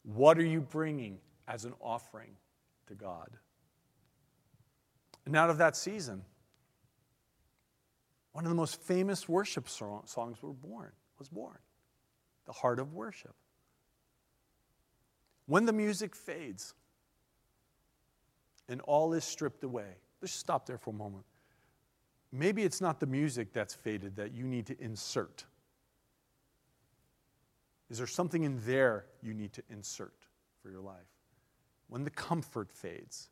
what 0.03 0.38
are 0.38 0.45
you 0.45 0.59
bringing 0.59 1.19
as 1.48 1.63
an 1.63 1.74
offering 1.79 2.31
to 2.88 2.95
God? 2.95 3.29
And 5.25 5.38
out 5.38 5.50
of 5.50 5.57
that 5.59 5.77
season, 5.77 6.21
one 8.33 8.43
of 8.43 8.50
the 8.50 8.55
most 8.55 8.81
famous 8.81 9.29
worship 9.29 9.69
songs 9.69 10.43
were 10.43 10.51
born, 10.51 10.91
was 11.17 11.29
born. 11.29 11.59
The 12.45 12.51
heart 12.51 12.79
of 12.79 12.93
worship. 12.93 13.36
When 15.45 15.65
the 15.65 15.74
music 15.74 16.13
fades 16.13 16.74
and 18.67 18.81
all 18.81 19.13
is 19.13 19.24
stripped 19.24 19.63
away, 19.63 19.95
let's 20.21 20.33
stop 20.33 20.65
there 20.65 20.77
for 20.77 20.89
a 20.89 20.93
moment. 20.93 21.24
Maybe 22.31 22.63
it's 22.63 22.79
not 22.79 23.00
the 23.00 23.07
music 23.07 23.53
that's 23.53 23.74
faded 23.74 24.15
that 24.17 24.33
you 24.33 24.45
need 24.45 24.67
to 24.67 24.79
insert. 24.79 25.45
Is 27.89 27.98
there 27.98 28.07
something 28.07 28.43
in 28.43 28.59
there 28.65 29.05
you 29.24 29.33
need 29.33 29.51
to 29.53 29.63
insert 29.69 30.13
for 30.62 30.69
your 30.69 30.81
life? 30.81 31.07
When 31.88 32.03
the 32.03 32.12
comfort 32.12 32.71
fades, 32.71 33.29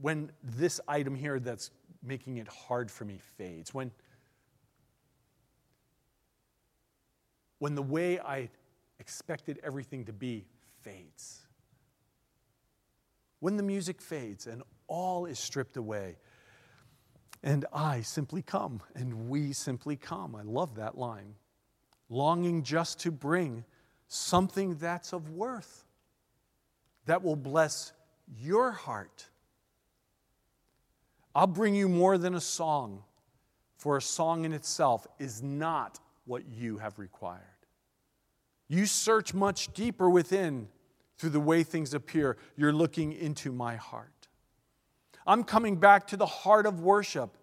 when 0.00 0.30
this 0.42 0.80
item 0.88 1.14
here 1.14 1.38
that's 1.38 1.70
making 2.02 2.38
it 2.38 2.48
hard 2.48 2.90
for 2.90 3.04
me 3.04 3.18
fades, 3.36 3.74
when, 3.74 3.90
when 7.58 7.74
the 7.74 7.82
way 7.82 8.18
I 8.18 8.48
expected 9.00 9.60
everything 9.62 10.06
to 10.06 10.14
be 10.14 10.46
fades, 10.80 11.40
when 13.40 13.58
the 13.58 13.62
music 13.62 14.00
fades 14.00 14.46
and 14.46 14.62
all 14.88 15.26
is 15.26 15.38
stripped 15.38 15.76
away. 15.76 16.16
And 17.42 17.64
I 17.72 18.00
simply 18.00 18.42
come, 18.42 18.80
and 18.94 19.28
we 19.28 19.52
simply 19.52 19.96
come. 19.96 20.34
I 20.34 20.42
love 20.42 20.74
that 20.74 20.98
line. 20.98 21.34
Longing 22.08 22.64
just 22.64 23.00
to 23.00 23.12
bring 23.12 23.64
something 24.08 24.76
that's 24.76 25.12
of 25.12 25.30
worth, 25.30 25.84
that 27.06 27.22
will 27.22 27.36
bless 27.36 27.92
your 28.36 28.72
heart. 28.72 29.26
I'll 31.34 31.46
bring 31.46 31.74
you 31.74 31.88
more 31.88 32.18
than 32.18 32.34
a 32.34 32.40
song, 32.40 33.04
for 33.76 33.96
a 33.96 34.02
song 34.02 34.44
in 34.44 34.52
itself 34.52 35.06
is 35.18 35.42
not 35.42 36.00
what 36.24 36.42
you 36.48 36.78
have 36.78 36.98
required. 36.98 37.42
You 38.66 38.86
search 38.86 39.32
much 39.32 39.72
deeper 39.72 40.10
within 40.10 40.68
through 41.16 41.30
the 41.30 41.40
way 41.40 41.62
things 41.62 41.94
appear. 41.94 42.36
You're 42.56 42.72
looking 42.72 43.12
into 43.12 43.52
my 43.52 43.76
heart. 43.76 44.17
I'm 45.28 45.44
coming 45.44 45.76
back 45.76 46.06
to 46.08 46.16
the 46.16 46.26
heart 46.26 46.64
of 46.64 46.80
worship, 46.80 47.36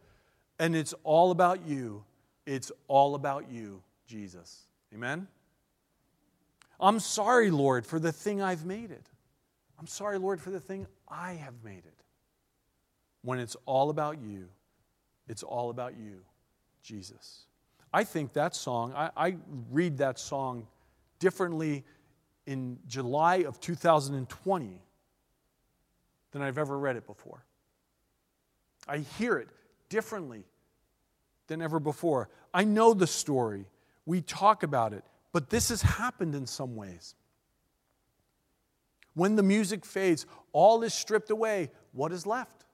and 0.57 0.75
it's 0.75 0.95
all 1.03 1.29
about 1.29 1.67
you. 1.67 2.03
It's 2.47 2.71
all 2.87 3.13
about 3.13 3.51
you, 3.51 3.83
Jesus. 4.07 4.63
Amen? 4.91 5.27
I'm 6.79 6.99
sorry, 6.99 7.51
Lord, 7.51 7.85
for 7.85 7.99
the 7.99 8.11
thing 8.11 8.41
I've 8.41 8.65
made 8.65 8.89
it. 8.89 9.07
I'm 9.79 9.85
sorry, 9.85 10.17
Lord, 10.17 10.41
for 10.41 10.49
the 10.49 10.59
thing 10.59 10.87
I 11.07 11.33
have 11.33 11.53
made 11.63 11.85
it. 11.85 12.03
When 13.21 13.37
it's 13.37 13.55
all 13.67 13.91
about 13.91 14.19
you, 14.19 14.47
it's 15.27 15.43
all 15.43 15.69
about 15.69 15.95
you, 15.95 16.21
Jesus. 16.81 17.45
I 17.93 18.03
think 18.03 18.33
that 18.33 18.55
song, 18.55 18.93
I, 18.95 19.11
I 19.15 19.35
read 19.69 19.99
that 19.99 20.17
song 20.17 20.65
differently 21.19 21.83
in 22.47 22.79
July 22.87 23.37
of 23.37 23.59
2020 23.59 24.81
than 26.31 26.41
I've 26.41 26.57
ever 26.57 26.79
read 26.79 26.95
it 26.95 27.05
before. 27.05 27.45
I 28.87 28.99
hear 28.99 29.37
it 29.37 29.49
differently 29.89 30.43
than 31.47 31.61
ever 31.61 31.79
before. 31.79 32.29
I 32.53 32.63
know 32.63 32.93
the 32.93 33.07
story. 33.07 33.65
We 34.05 34.21
talk 34.21 34.63
about 34.63 34.93
it. 34.93 35.03
But 35.31 35.49
this 35.49 35.69
has 35.69 35.81
happened 35.81 36.35
in 36.35 36.47
some 36.47 36.75
ways. 36.75 37.15
When 39.13 39.35
the 39.35 39.43
music 39.43 39.85
fades, 39.85 40.25
all 40.51 40.83
is 40.83 40.93
stripped 40.93 41.29
away. 41.29 41.71
What 41.91 42.11
is 42.11 42.25
left? 42.25 42.65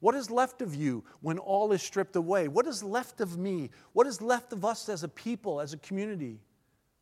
What 0.00 0.14
is 0.14 0.30
left 0.30 0.62
of 0.62 0.74
you 0.74 1.04
when 1.20 1.38
all 1.38 1.72
is 1.72 1.82
stripped 1.82 2.14
away? 2.14 2.46
What 2.46 2.66
is 2.66 2.82
left 2.82 3.20
of 3.20 3.36
me? 3.36 3.70
What 3.92 4.06
is 4.06 4.22
left 4.22 4.52
of 4.52 4.64
us 4.64 4.88
as 4.88 5.02
a 5.02 5.08
people, 5.08 5.60
as 5.60 5.72
a 5.72 5.78
community, 5.78 6.38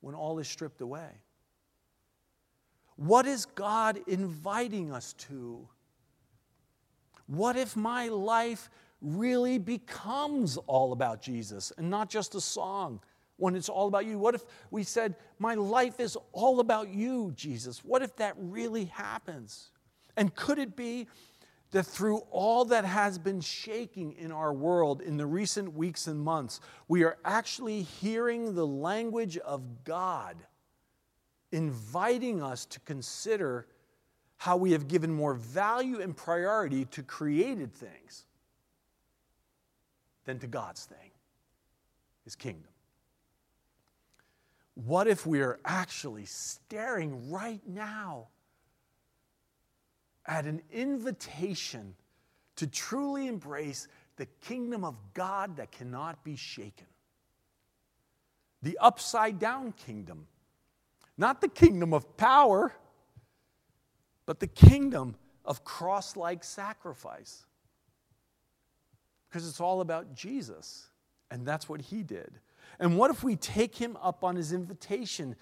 when 0.00 0.14
all 0.14 0.38
is 0.38 0.48
stripped 0.48 0.80
away? 0.80 1.10
What 2.96 3.26
is 3.26 3.44
God 3.44 4.00
inviting 4.06 4.92
us 4.92 5.12
to? 5.28 5.68
What 7.26 7.56
if 7.56 7.76
my 7.76 8.08
life 8.08 8.70
really 9.00 9.58
becomes 9.58 10.56
all 10.56 10.92
about 10.92 11.20
Jesus 11.20 11.72
and 11.76 11.90
not 11.90 12.08
just 12.08 12.34
a 12.34 12.40
song 12.40 13.00
when 13.36 13.54
it's 13.54 13.68
all 13.68 13.88
about 13.88 14.06
you? 14.06 14.18
What 14.18 14.34
if 14.34 14.44
we 14.70 14.82
said, 14.82 15.16
My 15.38 15.54
life 15.54 16.00
is 16.00 16.16
all 16.32 16.60
about 16.60 16.88
you, 16.88 17.32
Jesus? 17.34 17.84
What 17.84 18.02
if 18.02 18.16
that 18.16 18.34
really 18.38 18.86
happens? 18.86 19.70
And 20.16 20.34
could 20.34 20.58
it 20.58 20.76
be 20.76 21.08
that 21.72 21.84
through 21.84 22.18
all 22.30 22.64
that 22.66 22.84
has 22.84 23.18
been 23.18 23.40
shaking 23.40 24.12
in 24.12 24.32
our 24.32 24.52
world 24.52 25.02
in 25.02 25.16
the 25.16 25.26
recent 25.26 25.74
weeks 25.74 26.06
and 26.06 26.20
months, 26.20 26.60
we 26.88 27.02
are 27.02 27.18
actually 27.24 27.82
hearing 27.82 28.54
the 28.54 28.66
language 28.66 29.36
of 29.38 29.84
God 29.84 30.36
inviting 31.52 32.42
us 32.42 32.64
to 32.66 32.80
consider 32.80 33.66
how 34.38 34.56
we 34.56 34.72
have 34.72 34.88
given 34.88 35.12
more 35.12 35.34
value 35.34 36.00
and 36.00 36.16
priority 36.16 36.84
to 36.86 37.02
created 37.02 37.74
things 37.74 38.24
than 40.24 40.38
to 40.40 40.46
God's 40.46 40.84
thing, 40.84 41.10
His 42.24 42.34
kingdom. 42.34 42.70
What 44.74 45.06
if 45.06 45.26
we 45.26 45.40
are 45.40 45.58
actually 45.64 46.26
staring 46.26 47.30
right 47.30 47.62
now 47.66 48.28
at 50.26 50.44
an 50.44 50.60
invitation 50.70 51.94
to 52.56 52.66
truly 52.66 53.26
embrace 53.26 53.88
the 54.16 54.26
kingdom 54.42 54.84
of 54.84 54.96
God 55.14 55.56
that 55.56 55.72
cannot 55.72 56.22
be 56.24 56.36
shaken? 56.36 56.86
The 58.62 58.76
upside 58.78 59.38
down 59.38 59.72
kingdom, 59.72 60.26
not 61.16 61.40
the 61.40 61.48
kingdom 61.48 61.94
of 61.94 62.16
power 62.18 62.74
but 64.26 64.40
the 64.40 64.46
kingdom 64.46 65.14
of 65.44 65.64
cross 65.64 66.16
like 66.16 66.44
sacrifice. 66.44 67.46
Because 69.28 69.48
it's 69.48 69.60
all 69.60 69.80
about 69.80 70.14
Jesus, 70.14 70.88
and 71.30 71.46
that's 71.46 71.68
what 71.68 71.80
he 71.80 72.02
did. 72.02 72.40
And 72.78 72.98
what 72.98 73.10
if 73.10 73.22
we 73.22 73.36
take 73.36 73.76
him 73.76 73.96
up 74.02 74.24
on 74.24 74.36
his 74.36 74.52
invitation 74.52 75.36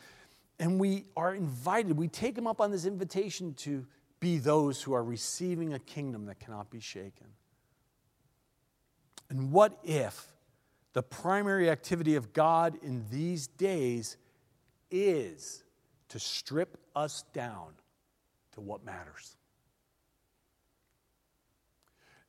and 0.59 0.79
we 0.79 1.05
are 1.16 1.35
invited, 1.35 1.97
we 1.97 2.09
take 2.09 2.37
him 2.37 2.47
up 2.47 2.61
on 2.61 2.70
this 2.70 2.85
invitation 2.85 3.55
to 3.55 3.87
be 4.20 4.38
those 4.38 4.83
who 4.83 4.92
are 4.94 5.03
receiving 5.03 5.75
a 5.75 5.79
kingdom 5.79 6.27
that 6.27 6.38
cannot 6.38 6.70
be 6.70 6.81
shaken? 6.81 7.27
And 9.31 9.51
what 9.51 9.79
if 9.83 10.27
the 10.92 11.03
primary 11.03 11.70
activity 11.70 12.14
of 12.14 12.33
God 12.33 12.77
in 12.83 13.05
these 13.11 13.47
days 13.47 14.16
is 14.90 15.64
to 16.09 16.20
strip 16.20 16.79
us 16.94 17.25
down 17.33 17.73
to 18.55 18.61
what 18.61 18.85
matters. 18.85 19.37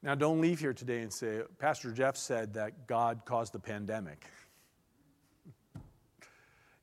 Now, 0.03 0.13
don't 0.13 0.39
leave 0.39 0.59
here 0.59 0.73
today 0.73 1.01
and 1.01 1.11
say, 1.11 1.41
Pastor 1.57 1.91
Jeff 1.91 2.15
said 2.15 2.53
that 2.53 2.85
God 2.85 3.21
caused 3.25 3.53
the 3.53 3.59
pandemic. 3.59 4.25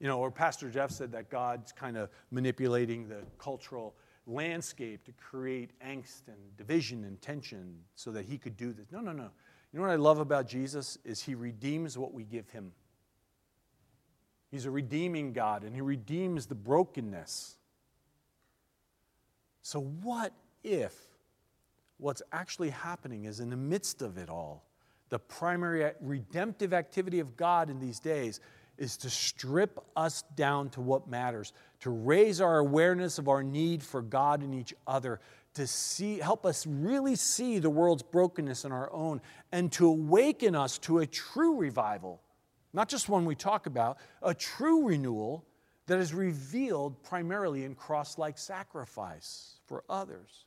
you 0.00 0.08
know, 0.08 0.18
or 0.18 0.32
Pastor 0.32 0.68
Jeff 0.70 0.90
said 0.90 1.12
that 1.12 1.30
God's 1.30 1.70
kind 1.70 1.96
of 1.96 2.10
manipulating 2.32 3.08
the 3.08 3.22
cultural 3.38 3.94
landscape 4.26 5.04
to 5.04 5.12
create 5.12 5.70
angst 5.80 6.26
and 6.26 6.56
division 6.56 7.04
and 7.04 7.20
tension 7.22 7.76
so 7.94 8.10
that 8.10 8.24
he 8.24 8.38
could 8.38 8.56
do 8.56 8.72
this. 8.72 8.86
No, 8.90 9.00
no, 9.00 9.12
no. 9.12 9.30
You 9.72 9.78
know 9.78 9.82
what 9.86 9.92
I 9.92 9.96
love 9.96 10.18
about 10.18 10.48
Jesus 10.48 10.98
is 11.04 11.22
he 11.22 11.34
redeems 11.34 11.96
what 11.96 12.12
we 12.12 12.24
give 12.24 12.50
him. 12.50 12.72
He's 14.50 14.66
a 14.66 14.70
redeeming 14.70 15.32
God 15.32 15.62
and 15.62 15.74
he 15.74 15.80
redeems 15.80 16.46
the 16.46 16.54
brokenness. 16.54 17.56
So, 19.62 19.80
what 19.80 20.32
if 20.64 20.94
what's 21.98 22.22
actually 22.32 22.70
happening 22.70 23.24
is 23.24 23.40
in 23.40 23.48
the 23.48 23.56
midst 23.56 24.02
of 24.02 24.18
it 24.18 24.28
all, 24.28 24.64
the 25.08 25.18
primary 25.18 25.92
redemptive 26.00 26.72
activity 26.72 27.20
of 27.20 27.36
God 27.36 27.70
in 27.70 27.78
these 27.78 28.00
days 28.00 28.40
is 28.78 28.96
to 28.96 29.10
strip 29.10 29.78
us 29.94 30.24
down 30.34 30.70
to 30.70 30.80
what 30.80 31.06
matters, 31.06 31.52
to 31.80 31.90
raise 31.90 32.40
our 32.40 32.58
awareness 32.58 33.18
of 33.18 33.28
our 33.28 33.42
need 33.42 33.82
for 33.82 34.02
God 34.02 34.42
and 34.42 34.54
each 34.54 34.74
other, 34.86 35.20
to 35.54 35.66
see, 35.66 36.18
help 36.18 36.46
us 36.46 36.66
really 36.66 37.14
see 37.14 37.58
the 37.58 37.70
world's 37.70 38.02
brokenness 38.02 38.64
in 38.64 38.72
our 38.72 38.92
own, 38.92 39.20
and 39.52 39.70
to 39.72 39.86
awaken 39.86 40.56
us 40.56 40.78
to 40.78 41.00
a 41.00 41.06
true 41.06 41.56
revival, 41.56 42.20
not 42.72 42.88
just 42.88 43.08
one 43.08 43.26
we 43.26 43.34
talk 43.34 43.66
about, 43.66 43.98
a 44.22 44.34
true 44.34 44.86
renewal 44.86 45.44
that 45.92 45.98
is 45.98 46.14
revealed 46.14 47.02
primarily 47.02 47.64
in 47.64 47.74
cross 47.74 48.16
like 48.16 48.38
sacrifice 48.38 49.56
for 49.66 49.84
others. 49.90 50.46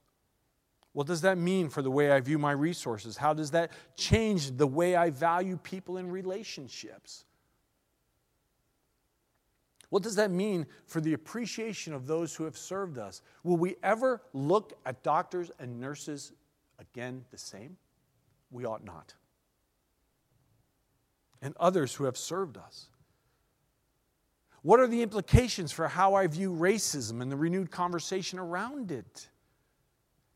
What 0.93 1.05
does 1.05 1.21
that 1.21 1.37
mean 1.37 1.69
for 1.69 1.83
the 1.83 1.91
way 1.91 2.09
I 2.09 2.19
view 2.19 2.39
my 2.39 2.53
resources? 2.53 3.15
How 3.15 3.31
does 3.31 3.51
that 3.51 3.71
change 3.95 4.57
the 4.57 4.65
way 4.65 4.95
I 4.95 5.11
value 5.11 5.57
people 5.57 5.97
in 5.99 6.09
relationships? 6.09 7.25
What 9.89 10.01
does 10.01 10.15
that 10.15 10.31
mean 10.31 10.65
for 10.87 10.99
the 10.99 11.13
appreciation 11.13 11.93
of 11.93 12.07
those 12.07 12.33
who 12.33 12.45
have 12.45 12.57
served 12.57 12.97
us? 12.97 13.21
Will 13.43 13.57
we 13.57 13.75
ever 13.83 14.23
look 14.33 14.73
at 14.83 15.03
doctors 15.03 15.51
and 15.59 15.79
nurses 15.79 16.31
again 16.79 17.23
the 17.29 17.37
same? 17.37 17.77
We 18.49 18.65
ought 18.65 18.83
not. 18.83 19.13
And 21.39 21.55
others 21.59 21.93
who 21.93 22.05
have 22.05 22.17
served 22.17 22.57
us. 22.57 22.87
What 24.65 24.79
are 24.79 24.87
the 24.87 25.03
implications 25.03 25.71
for 25.71 25.87
how 25.87 26.15
I 26.15 26.25
view 26.25 26.51
racism 26.51 27.21
and 27.21 27.31
the 27.31 27.35
renewed 27.35 27.69
conversation 27.69 28.39
around 28.39 28.91
it? 28.91 29.29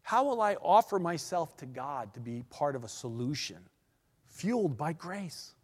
How 0.03 0.23
will 0.23 0.39
I 0.39 0.53
offer 0.61 0.99
myself 0.99 1.57
to 1.57 1.65
God 1.65 2.13
to 2.13 2.19
be 2.19 2.43
part 2.51 2.75
of 2.75 2.83
a 2.83 2.87
solution 2.87 3.57
fueled 4.27 4.77
by 4.77 4.93
grace? 4.93 5.55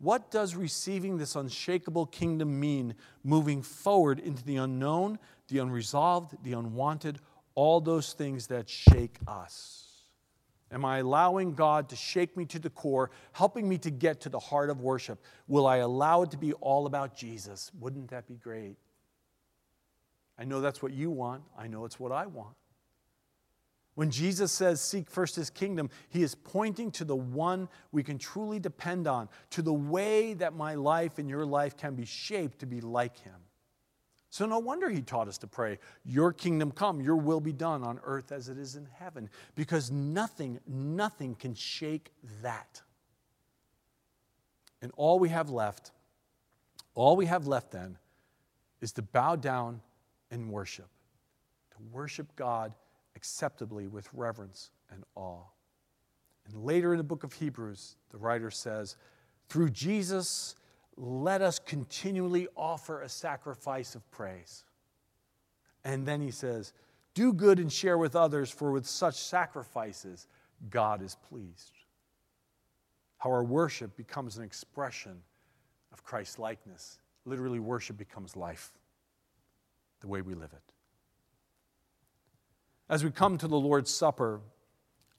What 0.00 0.32
does 0.32 0.56
receiving 0.56 1.16
this 1.16 1.36
unshakable 1.36 2.06
kingdom 2.06 2.58
mean 2.58 2.96
moving 3.22 3.62
forward 3.62 4.18
into 4.18 4.44
the 4.44 4.56
unknown, 4.56 5.20
the 5.46 5.60
unresolved, 5.60 6.42
the 6.42 6.54
unwanted, 6.54 7.20
all 7.54 7.80
those 7.80 8.14
things 8.14 8.48
that 8.48 8.68
shake 8.68 9.18
us? 9.28 9.87
Am 10.70 10.84
I 10.84 10.98
allowing 10.98 11.54
God 11.54 11.88
to 11.88 11.96
shake 11.96 12.36
me 12.36 12.44
to 12.46 12.58
the 12.58 12.70
core, 12.70 13.10
helping 13.32 13.68
me 13.68 13.78
to 13.78 13.90
get 13.90 14.20
to 14.22 14.28
the 14.28 14.38
heart 14.38 14.68
of 14.68 14.80
worship? 14.80 15.22
Will 15.46 15.66
I 15.66 15.78
allow 15.78 16.22
it 16.22 16.30
to 16.32 16.36
be 16.36 16.52
all 16.54 16.86
about 16.86 17.16
Jesus? 17.16 17.70
Wouldn't 17.80 18.10
that 18.10 18.26
be 18.26 18.34
great? 18.34 18.76
I 20.38 20.44
know 20.44 20.60
that's 20.60 20.82
what 20.82 20.92
you 20.92 21.10
want. 21.10 21.42
I 21.58 21.66
know 21.66 21.84
it's 21.84 21.98
what 21.98 22.12
I 22.12 22.26
want. 22.26 22.54
When 23.94 24.10
Jesus 24.10 24.52
says, 24.52 24.80
Seek 24.80 25.10
first 25.10 25.34
his 25.34 25.50
kingdom, 25.50 25.90
he 26.08 26.22
is 26.22 26.34
pointing 26.36 26.92
to 26.92 27.04
the 27.04 27.16
one 27.16 27.68
we 27.90 28.04
can 28.04 28.16
truly 28.16 28.60
depend 28.60 29.08
on, 29.08 29.28
to 29.50 29.62
the 29.62 29.72
way 29.72 30.34
that 30.34 30.54
my 30.54 30.74
life 30.74 31.18
and 31.18 31.28
your 31.28 31.44
life 31.44 31.76
can 31.76 31.96
be 31.96 32.04
shaped 32.04 32.60
to 32.60 32.66
be 32.66 32.80
like 32.80 33.18
him. 33.18 33.34
So, 34.30 34.44
no 34.44 34.58
wonder 34.58 34.90
he 34.90 35.00
taught 35.00 35.28
us 35.28 35.38
to 35.38 35.46
pray, 35.46 35.78
Your 36.04 36.32
kingdom 36.32 36.70
come, 36.70 37.00
your 37.00 37.16
will 37.16 37.40
be 37.40 37.52
done 37.52 37.82
on 37.82 37.98
earth 38.04 38.30
as 38.30 38.48
it 38.48 38.58
is 38.58 38.76
in 38.76 38.86
heaven, 38.98 39.30
because 39.54 39.90
nothing, 39.90 40.60
nothing 40.66 41.34
can 41.34 41.54
shake 41.54 42.10
that. 42.42 42.82
And 44.82 44.92
all 44.96 45.18
we 45.18 45.30
have 45.30 45.50
left, 45.50 45.92
all 46.94 47.16
we 47.16 47.26
have 47.26 47.46
left 47.46 47.72
then, 47.72 47.96
is 48.80 48.92
to 48.92 49.02
bow 49.02 49.34
down 49.36 49.80
and 50.30 50.50
worship, 50.50 50.88
to 51.72 51.76
worship 51.90 52.34
God 52.36 52.74
acceptably 53.16 53.88
with 53.88 54.08
reverence 54.12 54.70
and 54.90 55.04
awe. 55.14 55.42
And 56.46 56.64
later 56.64 56.92
in 56.92 56.98
the 56.98 57.04
book 57.04 57.24
of 57.24 57.32
Hebrews, 57.32 57.96
the 58.10 58.18
writer 58.18 58.50
says, 58.50 58.96
Through 59.48 59.70
Jesus, 59.70 60.54
let 60.98 61.42
us 61.42 61.58
continually 61.58 62.48
offer 62.56 63.02
a 63.02 63.08
sacrifice 63.08 63.94
of 63.94 64.08
praise. 64.10 64.64
And 65.84 66.04
then 66.04 66.20
he 66.20 66.32
says, 66.32 66.72
Do 67.14 67.32
good 67.32 67.58
and 67.58 67.72
share 67.72 67.96
with 67.96 68.16
others, 68.16 68.50
for 68.50 68.72
with 68.72 68.86
such 68.86 69.14
sacrifices, 69.14 70.26
God 70.70 71.00
is 71.02 71.16
pleased. 71.28 71.72
How 73.18 73.30
our 73.30 73.44
worship 73.44 73.96
becomes 73.96 74.36
an 74.38 74.44
expression 74.44 75.22
of 75.92 76.02
Christ's 76.02 76.38
likeness. 76.38 76.98
Literally, 77.24 77.60
worship 77.60 77.96
becomes 77.96 78.36
life 78.36 78.72
the 80.00 80.08
way 80.08 80.20
we 80.20 80.34
live 80.34 80.52
it. 80.52 80.62
As 82.88 83.04
we 83.04 83.10
come 83.10 83.38
to 83.38 83.48
the 83.48 83.58
Lord's 83.58 83.92
Supper, 83.92 84.40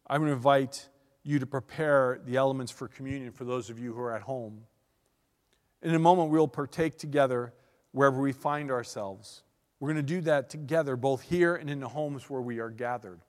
I'm 0.07 0.21
going 0.21 0.29
to 0.29 0.35
invite 0.35 0.89
you 1.23 1.39
to 1.39 1.45
prepare 1.45 2.19
the 2.25 2.37
elements 2.37 2.71
for 2.71 2.87
communion 2.87 3.31
for 3.31 3.45
those 3.45 3.69
of 3.69 3.79
you 3.79 3.93
who 3.93 4.01
are 4.01 4.15
at 4.15 4.23
home. 4.23 4.61
In 5.81 5.95
a 5.95 5.99
moment, 5.99 6.29
we'll 6.29 6.47
partake 6.47 6.97
together 6.97 7.53
wherever 7.91 8.19
we 8.19 8.33
find 8.33 8.69
ourselves. 8.71 9.43
We're 9.79 9.87
going 9.93 10.05
to 10.05 10.13
do 10.13 10.21
that 10.21 10.49
together, 10.49 10.95
both 10.95 11.21
here 11.21 11.55
and 11.55 11.69
in 11.69 11.79
the 11.79 11.87
homes 11.87 12.29
where 12.29 12.41
we 12.41 12.59
are 12.59 12.69
gathered. 12.69 13.21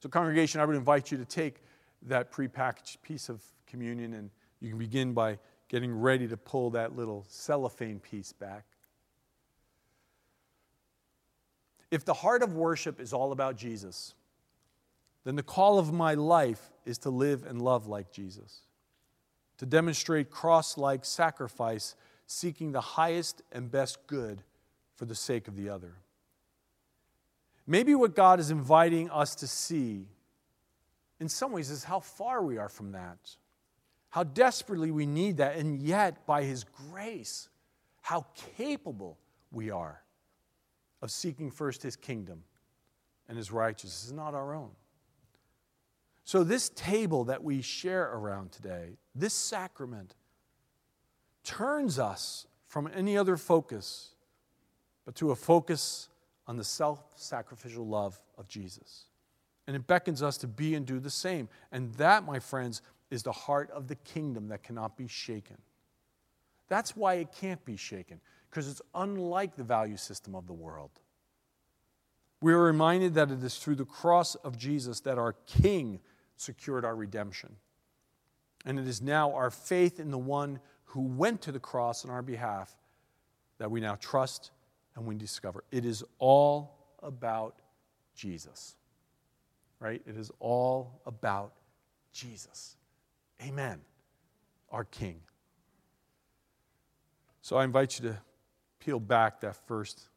So, 0.00 0.08
congregation, 0.08 0.60
I 0.60 0.64
would 0.64 0.76
invite 0.76 1.10
you 1.10 1.18
to 1.18 1.26
take 1.26 1.62
that 2.02 2.32
prepackaged 2.32 3.02
piece 3.02 3.28
of 3.28 3.42
communion 3.66 4.14
and 4.14 4.30
you 4.60 4.70
can 4.70 4.78
begin 4.78 5.12
by 5.12 5.38
getting 5.68 5.92
ready 5.92 6.26
to 6.28 6.36
pull 6.36 6.70
that 6.70 6.96
little 6.96 7.24
cellophane 7.28 8.00
piece 8.00 8.32
back. 8.32 8.64
If 11.90 12.04
the 12.04 12.14
heart 12.14 12.42
of 12.42 12.54
worship 12.54 13.00
is 13.00 13.12
all 13.12 13.32
about 13.32 13.56
Jesus, 13.56 14.14
then 15.24 15.36
the 15.36 15.42
call 15.42 15.78
of 15.78 15.92
my 15.92 16.14
life 16.14 16.70
is 16.84 16.98
to 16.98 17.10
live 17.10 17.44
and 17.44 17.60
love 17.60 17.86
like 17.86 18.10
Jesus, 18.10 18.62
to 19.60 19.66
demonstrate 19.66 20.30
cross 20.30 20.78
like 20.78 21.04
sacrifice, 21.04 21.94
seeking 22.26 22.72
the 22.72 22.80
highest 22.80 23.42
and 23.52 23.70
best 23.70 23.98
good 24.06 24.42
for 24.96 25.04
the 25.04 25.14
sake 25.14 25.48
of 25.48 25.54
the 25.54 25.68
other. 25.68 25.92
Maybe 27.66 27.94
what 27.94 28.16
God 28.16 28.40
is 28.40 28.50
inviting 28.50 29.10
us 29.10 29.34
to 29.36 29.46
see, 29.46 30.08
in 31.20 31.28
some 31.28 31.52
ways, 31.52 31.68
is 31.68 31.84
how 31.84 32.00
far 32.00 32.42
we 32.42 32.56
are 32.56 32.70
from 32.70 32.92
that, 32.92 33.36
how 34.08 34.24
desperately 34.24 34.90
we 34.90 35.04
need 35.04 35.36
that, 35.36 35.56
and 35.56 35.82
yet, 35.82 36.24
by 36.24 36.42
His 36.42 36.64
grace, 36.64 37.50
how 38.00 38.24
capable 38.56 39.18
we 39.52 39.70
are 39.70 40.00
of 41.02 41.10
seeking 41.10 41.50
first 41.50 41.82
his 41.82 41.96
kingdom 41.96 42.44
and 43.28 43.36
his 43.36 43.52
righteousness 43.52 44.10
not 44.10 44.34
our 44.34 44.54
own. 44.54 44.70
So, 46.30 46.44
this 46.44 46.68
table 46.68 47.24
that 47.24 47.42
we 47.42 47.60
share 47.60 48.04
around 48.04 48.52
today, 48.52 48.98
this 49.16 49.34
sacrament, 49.34 50.14
turns 51.42 51.98
us 51.98 52.46
from 52.68 52.88
any 52.94 53.18
other 53.18 53.36
focus, 53.36 54.10
but 55.04 55.16
to 55.16 55.32
a 55.32 55.34
focus 55.34 56.08
on 56.46 56.56
the 56.56 56.62
self 56.62 57.02
sacrificial 57.16 57.84
love 57.84 58.16
of 58.38 58.46
Jesus. 58.46 59.06
And 59.66 59.74
it 59.74 59.88
beckons 59.88 60.22
us 60.22 60.36
to 60.36 60.46
be 60.46 60.76
and 60.76 60.86
do 60.86 61.00
the 61.00 61.10
same. 61.10 61.48
And 61.72 61.92
that, 61.94 62.24
my 62.24 62.38
friends, 62.38 62.80
is 63.10 63.24
the 63.24 63.32
heart 63.32 63.68
of 63.72 63.88
the 63.88 63.96
kingdom 63.96 64.46
that 64.50 64.62
cannot 64.62 64.96
be 64.96 65.08
shaken. 65.08 65.56
That's 66.68 66.94
why 66.94 67.14
it 67.14 67.32
can't 67.40 67.64
be 67.64 67.76
shaken 67.76 68.20
because 68.48 68.68
it's 68.68 68.82
unlike 68.94 69.56
the 69.56 69.64
value 69.64 69.96
system 69.96 70.36
of 70.36 70.46
the 70.46 70.52
world. 70.52 70.92
We 72.40 72.52
are 72.52 72.62
reminded 72.62 73.14
that 73.14 73.32
it 73.32 73.42
is 73.42 73.58
through 73.58 73.74
the 73.74 73.84
cross 73.84 74.36
of 74.36 74.56
Jesus 74.56 75.00
that 75.00 75.18
our 75.18 75.32
King 75.46 75.98
secured 76.40 76.84
our 76.84 76.96
redemption. 76.96 77.56
And 78.64 78.78
it 78.78 78.86
is 78.86 79.00
now 79.00 79.32
our 79.34 79.50
faith 79.50 80.00
in 80.00 80.10
the 80.10 80.18
one 80.18 80.60
who 80.84 81.02
went 81.02 81.42
to 81.42 81.52
the 81.52 81.60
cross 81.60 82.04
on 82.04 82.10
our 82.10 82.22
behalf 82.22 82.74
that 83.58 83.70
we 83.70 83.80
now 83.80 83.96
trust 83.96 84.50
and 84.96 85.06
we 85.06 85.14
discover. 85.14 85.64
It 85.70 85.84
is 85.84 86.02
all 86.18 86.76
about 87.02 87.56
Jesus, 88.14 88.74
right? 89.78 90.02
It 90.06 90.16
is 90.16 90.30
all 90.40 91.00
about 91.06 91.52
Jesus. 92.12 92.76
Amen. 93.42 93.80
Our 94.70 94.84
King. 94.84 95.20
So 97.42 97.56
I 97.56 97.64
invite 97.64 97.98
you 97.98 98.10
to 98.10 98.18
peel 98.78 99.00
back 99.00 99.40
that 99.40 99.56
first 99.66 100.08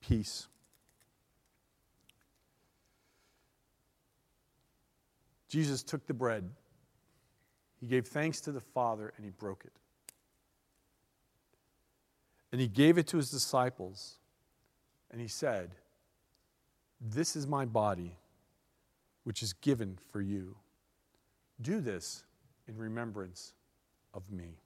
piece. 0.00 0.48
Jesus 5.52 5.82
took 5.82 6.06
the 6.06 6.14
bread, 6.14 6.48
he 7.78 7.86
gave 7.86 8.06
thanks 8.06 8.40
to 8.40 8.52
the 8.52 8.60
Father, 8.60 9.12
and 9.16 9.24
he 9.24 9.30
broke 9.30 9.64
it. 9.66 9.72
And 12.50 12.60
he 12.60 12.68
gave 12.68 12.96
it 12.96 13.06
to 13.08 13.18
his 13.18 13.30
disciples, 13.30 14.16
and 15.10 15.20
he 15.20 15.28
said, 15.28 15.74
This 17.00 17.36
is 17.36 17.46
my 17.46 17.66
body, 17.66 18.16
which 19.24 19.42
is 19.42 19.52
given 19.52 19.98
for 20.10 20.22
you. 20.22 20.56
Do 21.60 21.80
this 21.80 22.24
in 22.66 22.78
remembrance 22.78 23.52
of 24.14 24.30
me 24.30 24.56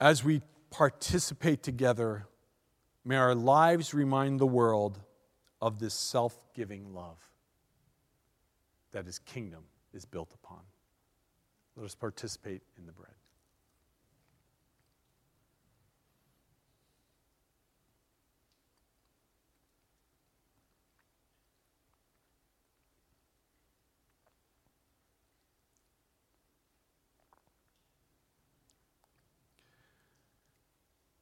as 0.00 0.22
we 0.22 0.42
participate 0.70 1.62
together, 1.62 2.26
may 3.04 3.16
our 3.16 3.34
lives 3.34 3.94
remind 3.94 4.38
the 4.38 4.46
world 4.46 5.00
of 5.60 5.78
this 5.78 5.94
self 5.94 6.38
giving 6.54 6.94
love. 6.94 7.18
That 8.96 9.04
his 9.04 9.18
kingdom 9.18 9.62
is 9.92 10.06
built 10.06 10.32
upon. 10.32 10.60
Let 11.76 11.84
us 11.84 11.94
participate 11.94 12.62
in 12.78 12.86
the 12.86 12.92
bread. 12.92 13.12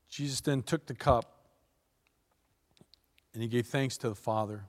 Jesus 0.08 0.40
then 0.40 0.62
took 0.62 0.86
the 0.86 0.94
cup 0.94 1.48
and 3.32 3.42
he 3.42 3.48
gave 3.48 3.66
thanks 3.66 3.96
to 3.96 4.08
the 4.08 4.14
Father. 4.14 4.66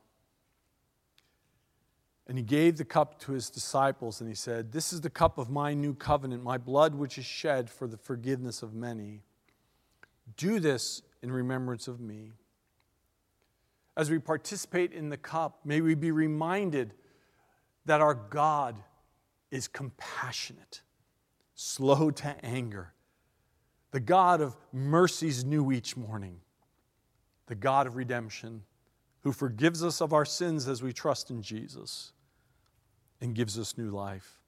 And 2.28 2.38
he 2.38 2.44
gave 2.44 2.78
the 2.78 2.86
cup 2.86 3.20
to 3.22 3.34
his 3.34 3.50
disciples 3.50 4.20
and 4.20 4.28
he 4.28 4.36
said, 4.36 4.72
This 4.72 4.92
is 4.92 5.02
the 5.02 5.10
cup 5.10 5.38
of 5.38 5.50
my 5.50 5.74
new 5.74 5.94
covenant, 5.94 6.44
my 6.44 6.58
blood 6.58 6.96
which 6.96 7.18
is 7.18 7.26
shed 7.26 7.70
for 7.70 7.88
the 7.88 7.98
forgiveness 7.98 8.64
of 8.64 8.74
many. 8.74 9.22
Do 10.38 10.60
this 10.60 11.04
in 11.22 11.32
remembrance 11.32 11.88
of 11.88 12.00
me. 12.00 12.34
As 13.96 14.10
we 14.10 14.18
participate 14.20 14.92
in 14.92 15.10
the 15.10 15.18
cup, 15.18 15.60
may 15.64 15.82
we 15.82 15.94
be 15.94 16.12
reminded 16.12 16.94
that 17.86 18.02
our 18.02 18.16
God 18.16 18.76
is 19.52 19.68
compassionate, 19.68 20.82
slow 21.54 22.10
to 22.10 22.36
anger, 22.44 22.92
the 23.92 24.00
God 24.00 24.42
of 24.42 24.58
mercies 24.74 25.46
new 25.46 25.72
each 25.72 25.96
morning, 25.96 26.40
the 27.46 27.56
God 27.56 27.86
of 27.86 27.96
redemption, 27.96 28.64
who 29.22 29.32
forgives 29.32 29.84
us 29.84 30.02
of 30.02 30.12
our 30.12 30.26
sins 30.26 30.68
as 30.68 30.82
we 30.82 30.92
trust 30.92 31.30
in 31.30 31.42
Jesus 31.42 32.12
and 33.26 33.36
gives 33.36 33.60
us 33.60 33.78
new 33.78 33.90
life. 33.90 34.40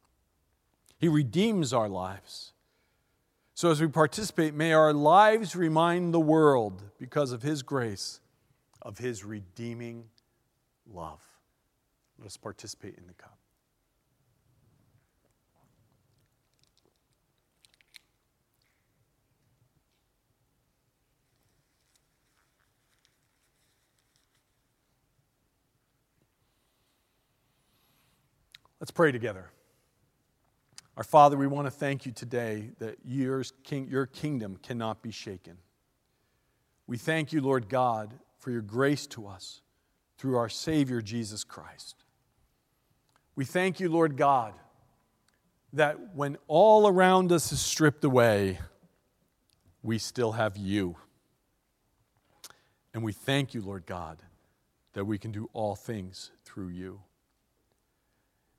He 0.98 1.08
redeems 1.08 1.74
our 1.74 1.90
lives. 1.90 2.54
So, 3.54 3.72
as 3.72 3.82
we 3.82 3.88
participate, 3.88 4.54
may 4.54 4.72
our 4.72 4.94
lives 4.94 5.56
remind 5.56 6.13
the 6.13 6.20
world, 6.20 6.84
because 7.00 7.32
of 7.32 7.42
His 7.42 7.63
grace, 7.63 8.20
of 8.84 9.00
His 9.00 9.26
redeeming 9.26 10.06
love. 10.90 11.22
Let 12.20 12.28
us 12.28 12.38
participate 12.38 12.96
in 12.98 13.08
the 13.08 13.13
cup. 13.13 13.37
Let's 28.80 28.92
pray 28.92 29.12
together. 29.12 29.50
Our 30.98 31.04
Father, 31.04 31.36
we 31.36 31.48
want 31.48 31.66
to 31.68 31.72
thank 31.72 32.06
you 32.06 32.12
today 32.12 32.72
that 32.80 32.98
your 33.06 33.44
kingdom 34.06 34.58
cannot 34.62 35.02
be 35.02 35.12
shaken. 35.12 35.58
We 36.86 36.98
thank 36.98 37.34
you, 37.34 37.42
Lord 37.42 37.70
God, 37.70 38.13
for 38.38 38.52
your 38.52 38.62
grace 38.62 39.08
to 39.08 39.28
us 39.28 39.62
through 40.18 40.38
our 40.38 40.50
Savior, 40.50 41.02
Jesus 41.02 41.44
Christ. 41.44 42.04
We 43.36 43.46
thank 43.46 43.80
you, 43.80 43.90
Lord 43.90 44.16
God, 44.16 44.54
that 45.74 46.16
when 46.16 46.38
all 46.48 46.88
around 46.88 47.32
us 47.32 47.52
is 47.52 47.60
stripped 47.60 48.04
away, 48.04 48.60
we 49.84 49.98
still 49.98 50.32
have 50.34 50.56
you. 50.56 50.96
And 52.94 53.04
we 53.04 53.12
thank 53.12 53.54
you, 53.54 53.62
Lord 53.62 53.86
God, 53.86 54.22
that 54.94 55.06
we 55.06 55.18
can 55.18 55.32
do 55.32 55.50
all 55.54 55.76
things 55.76 56.32
through 56.46 56.70
you. 56.70 57.02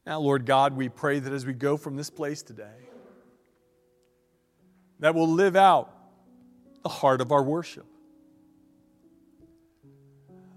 Now, 0.09 0.21
Lord 0.21 0.47
God, 0.47 0.75
we 0.75 0.89
pray 0.89 1.19
that 1.19 1.35
as 1.35 1.45
we 1.45 1.53
go 1.53 1.77
from 1.77 1.95
this 1.95 2.09
place 2.09 2.43
today, 2.43 2.79
that 5.01 5.15
we'll 5.15 5.29
live 5.29 5.55
out 5.55 5.93
the 6.83 6.89
heart 6.89 7.21
of 7.21 7.31
our 7.31 7.43
worship. 7.43 7.85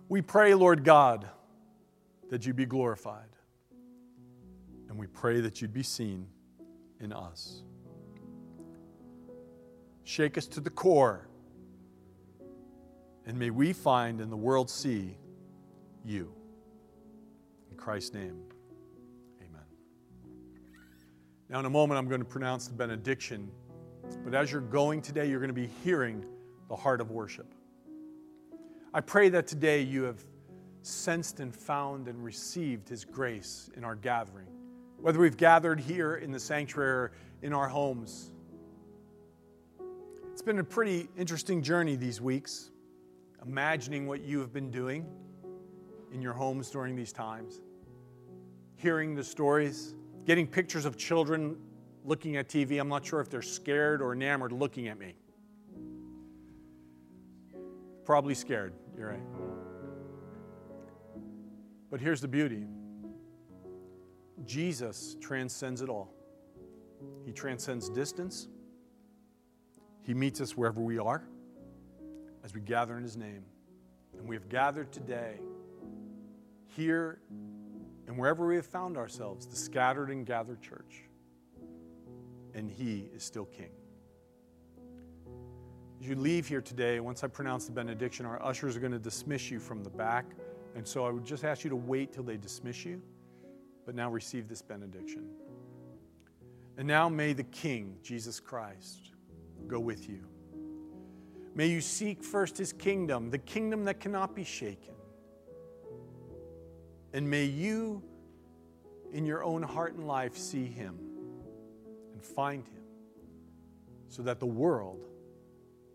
We 0.07 0.21
pray, 0.21 0.53
Lord 0.53 0.85
God, 0.85 1.27
that 2.29 2.45
you 2.45 2.53
be 2.53 2.65
glorified. 2.65 3.27
And 4.87 4.97
we 4.97 5.07
pray 5.07 5.41
that 5.41 5.61
you'd 5.61 5.73
be 5.73 5.83
seen 5.83 6.27
in 7.01 7.11
us. 7.11 7.61
Shake 10.05 10.37
us 10.37 10.47
to 10.47 10.61
the 10.61 10.69
core. 10.69 11.27
And 13.25 13.37
may 13.37 13.49
we 13.49 13.73
find 13.73 14.21
and 14.21 14.31
the 14.31 14.37
world 14.37 14.69
see 14.69 15.17
you. 16.05 16.33
In 17.69 17.75
Christ's 17.75 18.13
name. 18.13 18.50
Now, 21.51 21.59
in 21.59 21.65
a 21.65 21.69
moment, 21.69 21.97
I'm 21.97 22.07
going 22.07 22.21
to 22.21 22.25
pronounce 22.25 22.67
the 22.67 22.73
benediction. 22.73 23.51
But 24.23 24.33
as 24.33 24.53
you're 24.53 24.61
going 24.61 25.01
today, 25.01 25.29
you're 25.29 25.41
going 25.41 25.49
to 25.49 25.53
be 25.53 25.69
hearing 25.83 26.23
the 26.69 26.77
heart 26.77 27.01
of 27.01 27.11
worship. 27.11 27.53
I 28.93 29.01
pray 29.01 29.27
that 29.27 29.47
today 29.47 29.81
you 29.81 30.03
have 30.03 30.23
sensed 30.81 31.41
and 31.41 31.53
found 31.53 32.07
and 32.07 32.23
received 32.23 32.87
His 32.87 33.03
grace 33.03 33.69
in 33.75 33.83
our 33.83 33.95
gathering, 33.95 34.47
whether 35.01 35.19
we've 35.19 35.35
gathered 35.35 35.81
here 35.81 36.15
in 36.15 36.31
the 36.31 36.39
sanctuary 36.39 36.89
or 36.89 37.11
in 37.41 37.51
our 37.51 37.67
homes. 37.67 38.31
It's 40.31 40.41
been 40.41 40.59
a 40.59 40.63
pretty 40.63 41.09
interesting 41.17 41.61
journey 41.61 41.97
these 41.97 42.21
weeks, 42.21 42.71
imagining 43.45 44.07
what 44.07 44.21
you 44.21 44.39
have 44.39 44.53
been 44.53 44.71
doing 44.71 45.05
in 46.13 46.21
your 46.21 46.33
homes 46.33 46.69
during 46.69 46.95
these 46.95 47.11
times, 47.11 47.59
hearing 48.77 49.15
the 49.15 49.23
stories 49.23 49.95
getting 50.25 50.47
pictures 50.47 50.85
of 50.85 50.97
children 50.97 51.57
looking 52.03 52.37
at 52.37 52.47
TV. 52.47 52.79
I'm 52.79 52.89
not 52.89 53.05
sure 53.05 53.19
if 53.19 53.29
they're 53.29 53.41
scared 53.41 54.01
or 54.01 54.13
enamored 54.13 54.51
looking 54.51 54.87
at 54.87 54.97
me. 54.97 55.15
Probably 58.05 58.33
scared, 58.33 58.73
you're 58.97 59.09
right. 59.09 59.19
But 61.89 61.99
here's 61.99 62.21
the 62.21 62.27
beauty 62.27 62.65
Jesus 64.45 65.15
transcends 65.19 65.81
it 65.81 65.89
all. 65.89 66.13
He 67.25 67.31
transcends 67.31 67.89
distance, 67.89 68.47
He 70.03 70.13
meets 70.13 70.41
us 70.41 70.57
wherever 70.57 70.81
we 70.81 70.97
are 70.97 71.23
as 72.43 72.53
we 72.53 72.61
gather 72.61 72.97
in 72.97 73.03
His 73.03 73.17
name. 73.17 73.43
And 74.17 74.27
we 74.27 74.35
have 74.35 74.49
gathered 74.49 74.91
today 74.91 75.39
here 76.75 77.21
and 78.11 78.19
wherever 78.19 78.45
we 78.45 78.57
have 78.57 78.65
found 78.65 78.97
ourselves, 78.97 79.45
the 79.47 79.55
scattered 79.55 80.09
and 80.09 80.25
gathered 80.25 80.61
church. 80.61 81.03
And 82.53 82.69
He 82.69 83.09
is 83.15 83.23
still 83.23 83.45
King. 83.45 83.71
As 86.01 86.09
you 86.09 86.15
leave 86.15 86.45
here 86.45 86.59
today, 86.59 86.99
once 86.99 87.23
I 87.23 87.27
pronounce 87.27 87.67
the 87.67 87.71
benediction, 87.71 88.25
our 88.25 88.43
ushers 88.43 88.75
are 88.75 88.81
going 88.81 88.91
to 88.91 88.99
dismiss 88.99 89.49
you 89.49 89.61
from 89.61 89.81
the 89.81 89.89
back. 89.89 90.25
And 90.75 90.85
so 90.85 91.05
I 91.05 91.09
would 91.09 91.23
just 91.23 91.45
ask 91.45 91.63
you 91.63 91.69
to 91.69 91.77
wait 91.77 92.11
till 92.11 92.23
they 92.23 92.35
dismiss 92.35 92.83
you, 92.83 93.01
but 93.85 93.95
now 93.95 94.11
receive 94.11 94.49
this 94.49 94.61
benediction. 94.61 95.29
And 96.77 96.85
now 96.85 97.07
may 97.07 97.31
the 97.31 97.43
King, 97.43 97.95
Jesus 98.03 98.41
Christ, 98.41 99.11
go 99.67 99.79
with 99.79 100.09
you. 100.09 100.27
May 101.55 101.67
you 101.67 101.79
seek 101.79 102.25
first 102.25 102.57
his 102.57 102.73
kingdom, 102.73 103.29
the 103.29 103.37
kingdom 103.37 103.85
that 103.85 104.01
cannot 104.01 104.35
be 104.35 104.43
shaken. 104.43 104.95
And 107.13 107.29
may 107.29 107.45
you, 107.45 108.03
in 109.11 109.25
your 109.25 109.43
own 109.43 109.63
heart 109.63 109.93
and 109.93 110.07
life, 110.07 110.37
see 110.37 110.65
him 110.65 110.97
and 112.13 112.23
find 112.23 112.65
him 112.67 112.83
so 114.07 114.21
that 114.23 114.39
the 114.39 114.45
world 114.45 115.05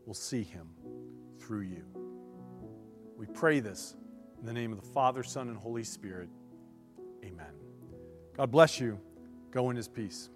will 0.07 0.15
see 0.15 0.43
him 0.43 0.69
through 1.39 1.63
you. 1.63 1.85
We 3.17 3.27
pray 3.27 3.61
this 3.61 3.97
in 4.41 4.47
the 4.47 4.53
name 4.53 4.73
of 4.73 4.81
the 4.81 4.87
Father, 4.89 5.23
Son, 5.23 5.49
and 5.49 5.57
Holy 5.57 5.85
Spirit. 5.85 6.29
Amen. 7.25 7.47
God 8.37 8.51
bless 8.51 8.79
you. 8.79 9.01
Go 9.51 9.71
in 9.71 9.77
his 9.77 9.89
peace. 9.89 10.29